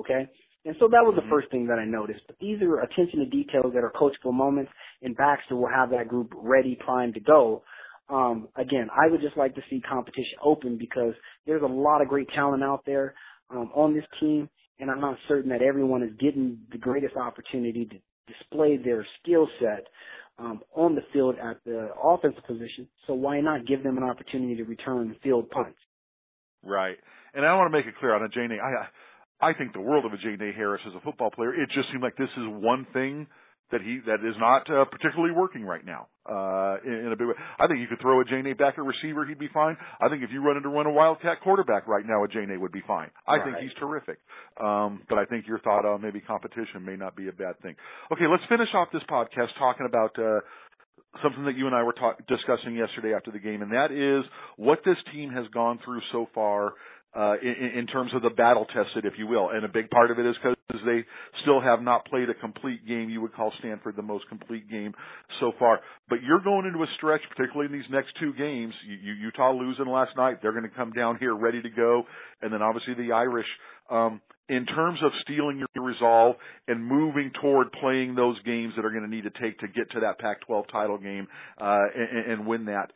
Okay. 0.00 0.28
And 0.64 0.74
so 0.80 0.88
that 0.88 1.04
was 1.04 1.14
the 1.14 1.22
Mhm. 1.22 1.28
first 1.28 1.48
thing 1.50 1.66
that 1.66 1.78
I 1.78 1.84
noticed. 1.84 2.26
But 2.26 2.38
these 2.38 2.60
are 2.62 2.80
attention 2.80 3.20
to 3.20 3.26
details 3.26 3.72
that 3.74 3.84
are 3.84 3.92
coachable 3.92 4.32
moments, 4.32 4.72
and 5.02 5.16
Baxter 5.16 5.54
will 5.56 5.68
have 5.68 5.90
that 5.90 6.08
group 6.08 6.32
ready, 6.34 6.74
primed 6.74 7.14
to 7.14 7.20
go. 7.20 7.62
Um, 8.08 8.48
again, 8.56 8.88
I 8.92 9.10
would 9.10 9.20
just 9.20 9.36
like 9.36 9.54
to 9.56 9.62
see 9.68 9.80
competition 9.80 10.38
open 10.44 10.78
because 10.78 11.14
there's 11.46 11.62
a 11.62 11.66
lot 11.66 12.02
of 12.02 12.08
great 12.08 12.28
talent 12.34 12.62
out 12.62 12.82
there 12.86 13.14
um, 13.50 13.70
on 13.74 13.94
this 13.94 14.04
team, 14.20 14.48
and 14.78 14.90
I'm 14.90 15.00
not 15.00 15.16
certain 15.28 15.50
that 15.50 15.62
everyone 15.62 16.02
is 16.02 16.10
getting 16.20 16.58
the 16.70 16.78
greatest 16.78 17.16
opportunity 17.16 17.86
to 17.86 18.32
display 18.32 18.76
their 18.76 19.06
skill 19.20 19.48
set 19.60 19.86
um, 20.38 20.60
on 20.74 20.94
the 20.94 21.02
field 21.12 21.36
at 21.42 21.58
the 21.64 21.88
offensive 22.02 22.44
position. 22.46 22.88
So 23.06 23.14
why 23.14 23.40
not 23.40 23.66
give 23.66 23.82
them 23.82 23.96
an 23.96 24.04
opportunity 24.04 24.56
to 24.56 24.64
return 24.64 25.16
field 25.22 25.50
punts? 25.50 25.78
Right. 26.62 26.96
And 27.34 27.44
I 27.44 27.54
want 27.56 27.72
to 27.72 27.76
make 27.76 27.86
it 27.86 27.94
clear 27.98 28.14
on 28.14 28.28
Ajene. 28.28 28.58
I 28.60 28.86
I 29.40 29.52
think 29.52 29.72
the 29.72 29.80
world 29.80 30.04
of 30.04 30.12
Ajene 30.12 30.54
Harris 30.54 30.80
as 30.86 30.94
a 30.94 31.00
football 31.00 31.30
player. 31.30 31.54
It 31.54 31.68
just 31.74 31.90
seemed 31.90 32.02
like 32.02 32.16
this 32.16 32.30
is 32.36 32.44
one 32.46 32.86
thing 32.92 33.26
that 33.72 33.80
he 33.82 33.98
that 34.06 34.22
is 34.22 34.34
not 34.38 34.68
uh, 34.70 34.84
particularly 34.84 35.34
working 35.34 35.64
right 35.64 35.84
now 35.84 36.06
uh, 36.28 36.76
in, 36.84 37.06
in 37.06 37.12
a 37.12 37.16
big 37.16 37.28
way. 37.28 37.34
I 37.58 37.66
think 37.66 37.80
you 37.80 37.86
could 37.88 38.00
throw 38.00 38.20
a 38.20 38.24
Jay 38.24 38.40
back 38.52 38.74
at 38.78 38.84
receiver, 38.84 39.26
he'd 39.26 39.38
be 39.38 39.50
fine. 39.52 39.76
I 40.00 40.08
think 40.08 40.22
if 40.22 40.30
you 40.30 40.42
run 40.42 40.56
into 40.56 40.68
run 40.68 40.86
a 40.86 40.90
wildcat 40.90 41.40
quarterback 41.42 41.88
right 41.88 42.04
now, 42.06 42.24
a 42.24 42.28
Jay 42.28 42.46
would 42.56 42.72
be 42.72 42.82
fine. 42.86 43.10
I 43.26 43.36
right. 43.36 43.44
think 43.44 43.56
he's 43.58 43.78
terrific. 43.78 44.18
Um, 44.60 45.02
but 45.08 45.18
I 45.18 45.24
think 45.24 45.46
your 45.46 45.58
thought 45.60 45.84
on 45.84 46.00
maybe 46.02 46.20
competition 46.20 46.84
may 46.84 46.96
not 46.96 47.16
be 47.16 47.28
a 47.28 47.32
bad 47.32 47.58
thing. 47.60 47.74
Okay, 48.12 48.26
let's 48.30 48.44
finish 48.48 48.68
off 48.74 48.88
this 48.92 49.02
podcast 49.10 49.48
talking 49.58 49.86
about. 49.86 50.18
Uh, 50.18 50.40
something 51.22 51.46
that 51.46 51.56
you 51.56 51.66
and 51.66 51.74
I 51.74 51.82
were 51.82 51.94
talk- 51.94 52.18
discussing 52.26 52.74
yesterday 52.74 53.14
after 53.14 53.30
the 53.30 53.38
game, 53.38 53.62
and 53.62 53.72
that 53.72 53.90
is 53.90 54.28
what 54.56 54.80
this 54.84 54.96
team 55.14 55.30
has 55.30 55.46
gone 55.48 55.78
through 55.82 56.00
so 56.12 56.28
far 56.34 56.74
uh, 57.16 57.34
in, 57.42 57.78
in 57.78 57.86
terms 57.86 58.12
of 58.14 58.22
the 58.22 58.30
battle 58.30 58.66
tested, 58.66 59.04
if 59.04 59.14
you 59.18 59.26
will. 59.26 59.48
And 59.50 59.64
a 59.64 59.68
big 59.68 59.88
part 59.90 60.10
of 60.10 60.18
it 60.18 60.26
is 60.26 60.36
because 60.36 60.55
they 60.84 61.04
still 61.42 61.60
have 61.60 61.80
not 61.82 62.04
played 62.06 62.28
a 62.30 62.34
complete 62.34 62.86
game. 62.86 63.08
You 63.08 63.20
would 63.22 63.34
call 63.34 63.52
Stanford 63.58 63.96
the 63.96 64.02
most 64.02 64.28
complete 64.28 64.70
game 64.70 64.92
so 65.40 65.52
far. 65.58 65.80
But 66.08 66.22
you're 66.22 66.40
going 66.40 66.66
into 66.66 66.82
a 66.82 66.86
stretch, 66.96 67.22
particularly 67.34 67.72
in 67.72 67.78
these 67.78 67.90
next 67.90 68.10
two 68.20 68.32
games. 68.34 68.74
You, 68.86 68.96
you, 68.96 69.12
Utah 69.14 69.52
losing 69.52 69.86
last 69.86 70.16
night. 70.16 70.38
They're 70.42 70.52
going 70.52 70.68
to 70.68 70.76
come 70.76 70.92
down 70.92 71.18
here 71.18 71.34
ready 71.34 71.62
to 71.62 71.70
go. 71.70 72.04
And 72.42 72.52
then 72.52 72.62
obviously 72.62 72.94
the 72.94 73.12
Irish. 73.12 73.46
Um, 73.90 74.20
in 74.48 74.64
terms 74.64 75.00
of 75.02 75.10
stealing 75.22 75.58
your 75.58 75.84
resolve 75.84 76.36
and 76.68 76.84
moving 76.84 77.32
toward 77.40 77.72
playing 77.72 78.14
those 78.14 78.40
games 78.44 78.74
that 78.76 78.84
are 78.84 78.90
going 78.90 79.02
to 79.02 79.10
need 79.10 79.24
to 79.24 79.30
take 79.42 79.58
to 79.58 79.66
get 79.66 79.90
to 79.90 80.00
that 80.00 80.20
Pac-12 80.20 80.70
title 80.70 80.98
game 80.98 81.26
uh, 81.60 81.82
and, 81.96 82.32
and 82.32 82.46
win 82.46 82.66
that 82.66 82.92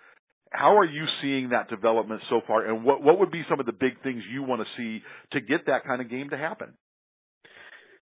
how 0.50 0.76
are 0.76 0.84
you 0.84 1.04
seeing 1.22 1.50
that 1.50 1.70
development 1.70 2.20
so 2.28 2.40
far, 2.46 2.66
and 2.66 2.84
what 2.84 3.02
what 3.02 3.20
would 3.20 3.30
be 3.30 3.42
some 3.48 3.60
of 3.60 3.66
the 3.66 3.72
big 3.72 4.02
things 4.02 4.22
you 4.32 4.42
want 4.42 4.60
to 4.60 4.66
see 4.76 5.02
to 5.32 5.40
get 5.40 5.66
that 5.66 5.84
kind 5.84 6.02
of 6.02 6.10
game 6.10 6.30
to 6.30 6.36
happen? 6.36 6.74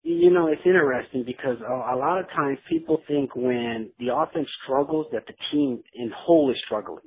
You 0.09 0.31
know, 0.31 0.47
it's 0.47 0.62
interesting 0.64 1.25
because 1.27 1.57
a 1.61 1.97
lot 1.97 2.21
of 2.21 2.27
times 2.29 2.59
people 2.71 3.03
think 3.09 3.35
when 3.35 3.90
the 3.99 4.14
offense 4.14 4.47
struggles 4.62 5.07
that 5.11 5.27
the 5.27 5.33
team 5.51 5.83
in 5.95 6.12
whole 6.16 6.49
is 6.53 6.57
struggling, 6.64 7.03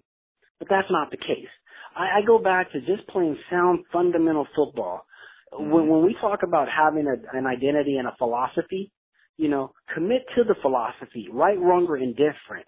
but 0.59 0.67
that's 0.69 0.91
not 0.91 1.09
the 1.09 1.15
case. 1.15 1.47
I, 1.95 2.19
I 2.19 2.25
go 2.27 2.39
back 2.39 2.73
to 2.73 2.81
just 2.81 3.07
playing 3.07 3.37
sound 3.49 3.85
fundamental 3.93 4.45
football. 4.53 5.05
Mm-hmm. 5.53 5.71
When, 5.71 5.87
when 5.87 6.05
we 6.05 6.13
talk 6.19 6.41
about 6.43 6.67
having 6.67 7.07
a, 7.07 7.37
an 7.37 7.47
identity 7.47 7.95
and 7.95 8.05
a 8.05 8.15
philosophy, 8.17 8.91
you 9.37 9.47
know, 9.47 9.71
commit 9.95 10.25
to 10.35 10.43
the 10.43 10.55
philosophy, 10.61 11.29
right, 11.31 11.57
wrong, 11.57 11.85
or 11.87 11.95
indifferent. 11.95 12.67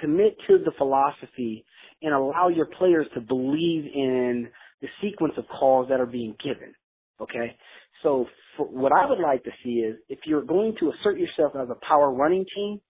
Commit 0.00 0.36
to 0.46 0.58
the 0.58 0.70
philosophy 0.78 1.64
and 2.02 2.14
allow 2.14 2.46
your 2.46 2.66
players 2.66 3.08
to 3.14 3.20
believe 3.20 3.84
in 3.92 4.48
the 4.80 4.88
sequence 5.02 5.34
of 5.36 5.44
calls 5.48 5.88
that 5.88 5.98
are 5.98 6.06
being 6.06 6.36
given. 6.42 6.72
Okay? 7.20 7.56
So 8.02 8.26
what 8.58 8.92
I 8.92 9.06
would 9.08 9.20
like 9.20 9.44
to 9.44 9.50
see 9.64 9.80
is 9.80 9.96
if 10.08 10.20
you're 10.26 10.44
going 10.44 10.74
to 10.80 10.90
assert 10.90 11.18
yourself 11.18 11.52
as 11.56 11.68
a 11.70 11.86
power 11.86 12.12
running 12.12 12.44
team, 12.54 12.80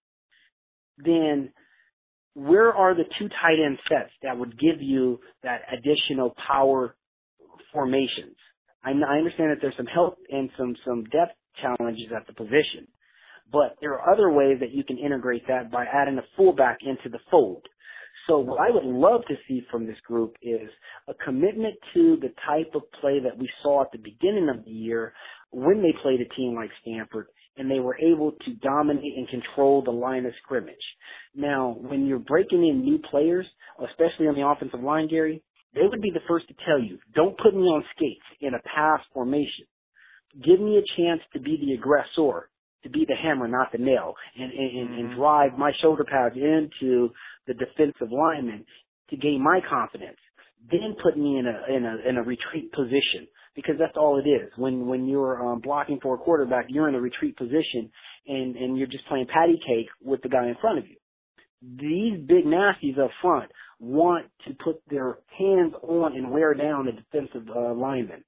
then 0.98 1.52
where 2.34 2.72
are 2.72 2.94
the 2.94 3.04
two 3.18 3.28
tight 3.28 3.58
end 3.64 3.78
sets 3.88 4.10
that 4.22 4.38
would 4.38 4.58
give 4.58 4.80
you 4.80 5.20
that 5.42 5.62
additional 5.72 6.34
power 6.46 6.96
formations? 7.72 8.36
I, 8.84 8.90
understand 8.90 9.50
that 9.50 9.58
there's 9.60 9.76
some 9.76 9.86
help 9.86 10.18
and 10.30 10.50
some, 10.58 10.74
some 10.84 11.04
depth 11.04 11.36
challenges 11.60 12.06
at 12.16 12.26
the 12.26 12.32
position, 12.32 12.88
but 13.52 13.76
there 13.80 13.92
are 13.92 14.12
other 14.12 14.30
ways 14.30 14.58
that 14.60 14.72
you 14.72 14.82
can 14.82 14.98
integrate 14.98 15.46
that 15.46 15.70
by 15.70 15.84
adding 15.84 16.18
a 16.18 16.24
fullback 16.36 16.78
into 16.82 17.08
the 17.08 17.20
fold. 17.30 17.64
So 18.28 18.38
what 18.38 18.60
I 18.60 18.70
would 18.70 18.84
love 18.84 19.22
to 19.28 19.34
see 19.48 19.62
from 19.70 19.86
this 19.86 19.98
group 20.06 20.36
is 20.42 20.70
a 21.08 21.14
commitment 21.24 21.74
to 21.94 22.16
the 22.20 22.32
type 22.46 22.72
of 22.74 22.82
play 23.00 23.18
that 23.20 23.36
we 23.36 23.48
saw 23.62 23.82
at 23.82 23.92
the 23.92 23.98
beginning 23.98 24.48
of 24.48 24.64
the 24.64 24.70
year 24.70 25.12
when 25.50 25.82
they 25.82 25.92
played 26.02 26.20
a 26.20 26.34
team 26.34 26.54
like 26.54 26.70
Stanford 26.82 27.26
and 27.56 27.70
they 27.70 27.80
were 27.80 27.96
able 27.98 28.32
to 28.32 28.54
dominate 28.62 29.16
and 29.16 29.28
control 29.28 29.82
the 29.82 29.90
line 29.90 30.24
of 30.24 30.32
scrimmage. 30.42 30.74
Now, 31.34 31.76
when 31.80 32.06
you're 32.06 32.18
breaking 32.18 32.66
in 32.66 32.82
new 32.82 32.98
players, 33.10 33.46
especially 33.90 34.26
on 34.26 34.34
the 34.34 34.46
offensive 34.46 34.82
line, 34.82 35.08
Gary, 35.08 35.42
they 35.74 35.82
would 35.82 36.00
be 36.00 36.10
the 36.10 36.20
first 36.28 36.48
to 36.48 36.54
tell 36.66 36.80
you, 36.80 36.98
don't 37.14 37.36
put 37.38 37.54
me 37.54 37.62
on 37.62 37.84
skates 37.96 38.24
in 38.40 38.54
a 38.54 38.62
pass 38.74 39.00
formation. 39.12 39.66
Give 40.42 40.60
me 40.60 40.78
a 40.78 41.00
chance 41.00 41.20
to 41.34 41.40
be 41.40 41.58
the 41.60 41.74
aggressor 41.74 42.48
to 42.82 42.90
be 42.90 43.04
the 43.06 43.16
hammer, 43.16 43.46
not 43.48 43.70
the 43.72 43.78
nail, 43.78 44.14
and, 44.36 44.52
and, 44.52 44.88
mm-hmm. 44.88 44.98
and 44.98 45.16
drive 45.16 45.58
my 45.58 45.72
shoulder 45.80 46.04
pads 46.04 46.36
into 46.36 47.10
the 47.46 47.54
defensive 47.54 48.10
lineman 48.10 48.64
to 49.10 49.16
gain 49.16 49.42
my 49.42 49.60
confidence. 49.68 50.18
Then 50.70 50.96
put 51.02 51.16
me 51.16 51.38
in 51.38 51.46
a 51.46 51.76
in 51.76 51.84
a 51.84 52.08
in 52.08 52.16
a 52.18 52.22
retreat 52.22 52.72
position 52.72 53.26
because 53.56 53.74
that's 53.78 53.96
all 53.96 54.18
it 54.18 54.28
is. 54.28 54.50
When 54.56 54.86
when 54.86 55.08
you're 55.08 55.44
um, 55.44 55.60
blocking 55.60 55.98
for 56.00 56.14
a 56.14 56.18
quarterback, 56.18 56.66
you're 56.68 56.88
in 56.88 56.94
a 56.94 57.00
retreat 57.00 57.36
position 57.36 57.90
and 58.26 58.56
and 58.56 58.78
you're 58.78 58.86
just 58.86 59.06
playing 59.06 59.26
patty 59.26 59.58
cake 59.66 59.88
with 60.00 60.22
the 60.22 60.28
guy 60.28 60.46
in 60.46 60.54
front 60.60 60.78
of 60.78 60.84
you. 60.86 60.96
These 61.62 62.26
big 62.26 62.44
nasties 62.44 62.98
up 62.98 63.10
front 63.20 63.50
want 63.80 64.26
to 64.46 64.54
put 64.64 64.80
their 64.88 65.18
hands 65.36 65.74
on 65.82 66.16
and 66.16 66.30
wear 66.30 66.54
down 66.54 66.86
the 66.86 66.92
defensive 66.92 67.48
uh, 67.54 67.74
lineman. 67.74 68.22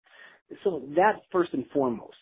So 0.65 0.83
that's 0.97 1.19
first 1.31 1.53
and 1.55 1.65
foremost. 1.73 2.17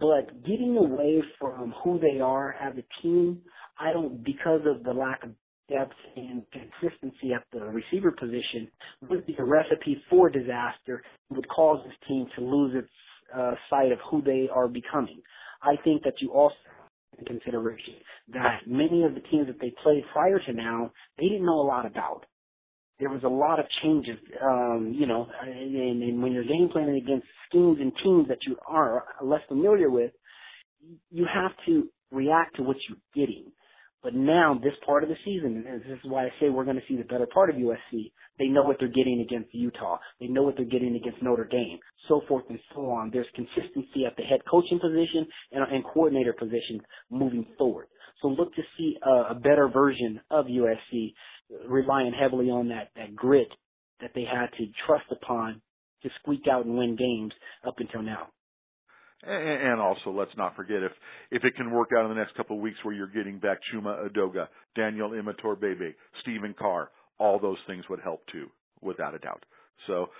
But 0.00 0.44
getting 0.44 0.76
away 0.76 1.22
from 1.40 1.74
who 1.82 1.98
they 1.98 2.20
are 2.20 2.54
as 2.54 2.74
a 2.76 3.02
team, 3.02 3.40
I 3.78 3.92
don't, 3.92 4.24
because 4.24 4.60
of 4.66 4.84
the 4.84 4.92
lack 4.92 5.24
of 5.24 5.30
depth 5.68 5.92
and 6.16 6.42
consistency 6.52 7.32
at 7.34 7.44
the 7.52 7.64
receiver 7.66 8.12
position, 8.12 8.68
would 9.08 9.26
be 9.26 9.36
a 9.38 9.44
recipe 9.44 10.02
for 10.08 10.30
disaster. 10.30 11.02
Would 11.30 11.48
cause 11.48 11.84
this 11.84 11.96
team 12.08 12.26
to 12.36 12.44
lose 12.44 12.74
its 12.76 12.88
uh, 13.36 13.52
sight 13.70 13.92
of 13.92 13.98
who 14.10 14.22
they 14.22 14.48
are 14.54 14.68
becoming. 14.68 15.20
I 15.62 15.74
think 15.84 16.02
that 16.04 16.14
you 16.20 16.32
also 16.32 16.54
in 17.18 17.24
consideration 17.24 17.94
that 18.32 18.60
many 18.66 19.04
of 19.04 19.14
the 19.14 19.20
teams 19.20 19.46
that 19.46 19.60
they 19.60 19.72
played 19.82 20.04
prior 20.12 20.38
to 20.38 20.52
now, 20.52 20.92
they 21.18 21.24
didn't 21.24 21.46
know 21.46 21.60
a 21.60 21.66
lot 21.66 21.86
about 21.86 22.24
there 22.98 23.10
was 23.10 23.22
a 23.22 23.28
lot 23.28 23.60
of 23.60 23.66
changes, 23.82 24.18
um, 24.42 24.92
you 24.96 25.06
know, 25.06 25.26
and, 25.42 26.02
and 26.02 26.22
when 26.22 26.32
you're 26.32 26.44
game 26.44 26.68
planning 26.72 26.96
against 26.96 27.26
schemes 27.48 27.78
and 27.80 27.92
teams 28.02 28.28
that 28.28 28.38
you 28.46 28.56
are 28.66 29.04
less 29.22 29.40
familiar 29.48 29.90
with, 29.90 30.10
you 31.10 31.26
have 31.32 31.52
to 31.66 31.88
react 32.10 32.56
to 32.56 32.62
what 32.62 32.76
you're 32.88 32.98
getting. 33.14 33.52
But 34.02 34.14
now, 34.14 34.58
this 34.62 34.74
part 34.86 35.02
of 35.02 35.08
the 35.08 35.16
season, 35.24 35.64
and 35.66 35.80
this 35.80 35.98
is 35.98 36.10
why 36.10 36.26
I 36.26 36.28
say 36.40 36.50
we're 36.50 36.64
going 36.64 36.76
to 36.76 36.82
see 36.88 36.96
the 36.96 37.02
better 37.02 37.26
part 37.26 37.50
of 37.50 37.56
USC. 37.56 38.12
They 38.38 38.46
know 38.46 38.62
what 38.62 38.76
they're 38.78 38.88
getting 38.88 39.26
against 39.28 39.52
Utah. 39.52 39.98
They 40.20 40.28
know 40.28 40.44
what 40.44 40.56
they're 40.56 40.64
getting 40.64 40.94
against 40.94 41.20
Notre 41.20 41.44
Dame, 41.44 41.78
so 42.06 42.22
forth 42.28 42.44
and 42.48 42.60
so 42.74 42.90
on. 42.90 43.10
There's 43.12 43.26
consistency 43.34 44.06
at 44.06 44.16
the 44.16 44.22
head 44.22 44.40
coaching 44.48 44.78
position 44.78 45.26
and, 45.50 45.64
and 45.72 45.84
coordinator 45.84 46.32
position 46.32 46.80
moving 47.10 47.44
forward. 47.58 47.88
So 48.22 48.28
look 48.28 48.54
to 48.54 48.62
see 48.76 48.96
a, 49.04 49.32
a 49.32 49.34
better 49.34 49.68
version 49.68 50.20
of 50.30 50.46
USC 50.46 51.12
relying 51.68 52.12
heavily 52.12 52.50
on 52.50 52.68
that, 52.68 52.90
that 52.96 53.14
grit 53.14 53.48
that 54.00 54.10
they 54.14 54.24
had 54.24 54.46
to 54.58 54.66
trust 54.86 55.06
upon 55.10 55.60
to 56.02 56.10
squeak 56.20 56.42
out 56.50 56.64
and 56.64 56.76
win 56.76 56.96
games 56.96 57.32
up 57.66 57.74
until 57.78 58.02
now. 58.02 58.28
And 59.20 59.80
also, 59.80 60.10
let's 60.10 60.30
not 60.36 60.54
forget 60.54 60.80
if 60.80 60.92
if 61.32 61.42
it 61.42 61.56
can 61.56 61.72
work 61.72 61.88
out 61.96 62.04
in 62.04 62.10
the 62.10 62.14
next 62.14 62.36
couple 62.36 62.54
of 62.54 62.62
weeks, 62.62 62.78
where 62.84 62.94
you're 62.94 63.08
getting 63.08 63.40
back 63.40 63.58
Chuma 63.74 64.08
Edoga, 64.08 64.46
Daniel 64.76 65.10
Imatorbhebhe, 65.10 65.92
Stephen 66.22 66.54
Carr, 66.56 66.90
all 67.18 67.40
those 67.40 67.56
things 67.66 67.84
would 67.90 67.98
help 67.98 68.22
too, 68.30 68.46
without 68.80 69.16
a 69.16 69.18
doubt. 69.18 69.44
So 69.88 70.10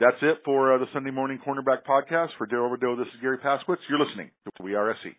that's 0.00 0.16
it 0.20 0.38
for 0.44 0.74
uh, 0.74 0.78
the 0.78 0.86
Sunday 0.92 1.12
Morning 1.12 1.38
Cornerback 1.46 1.84
Podcast. 1.88 2.30
For 2.38 2.46
Darrell 2.46 2.70
Rideaux, 2.70 2.96
this 2.96 3.06
is 3.06 3.20
Garry 3.20 3.38
Paskwietz. 3.38 3.86
You're 3.88 4.04
listening 4.04 4.32
to 4.44 4.64
We 4.64 4.74
Are 4.74 4.92
SC. 5.00 5.14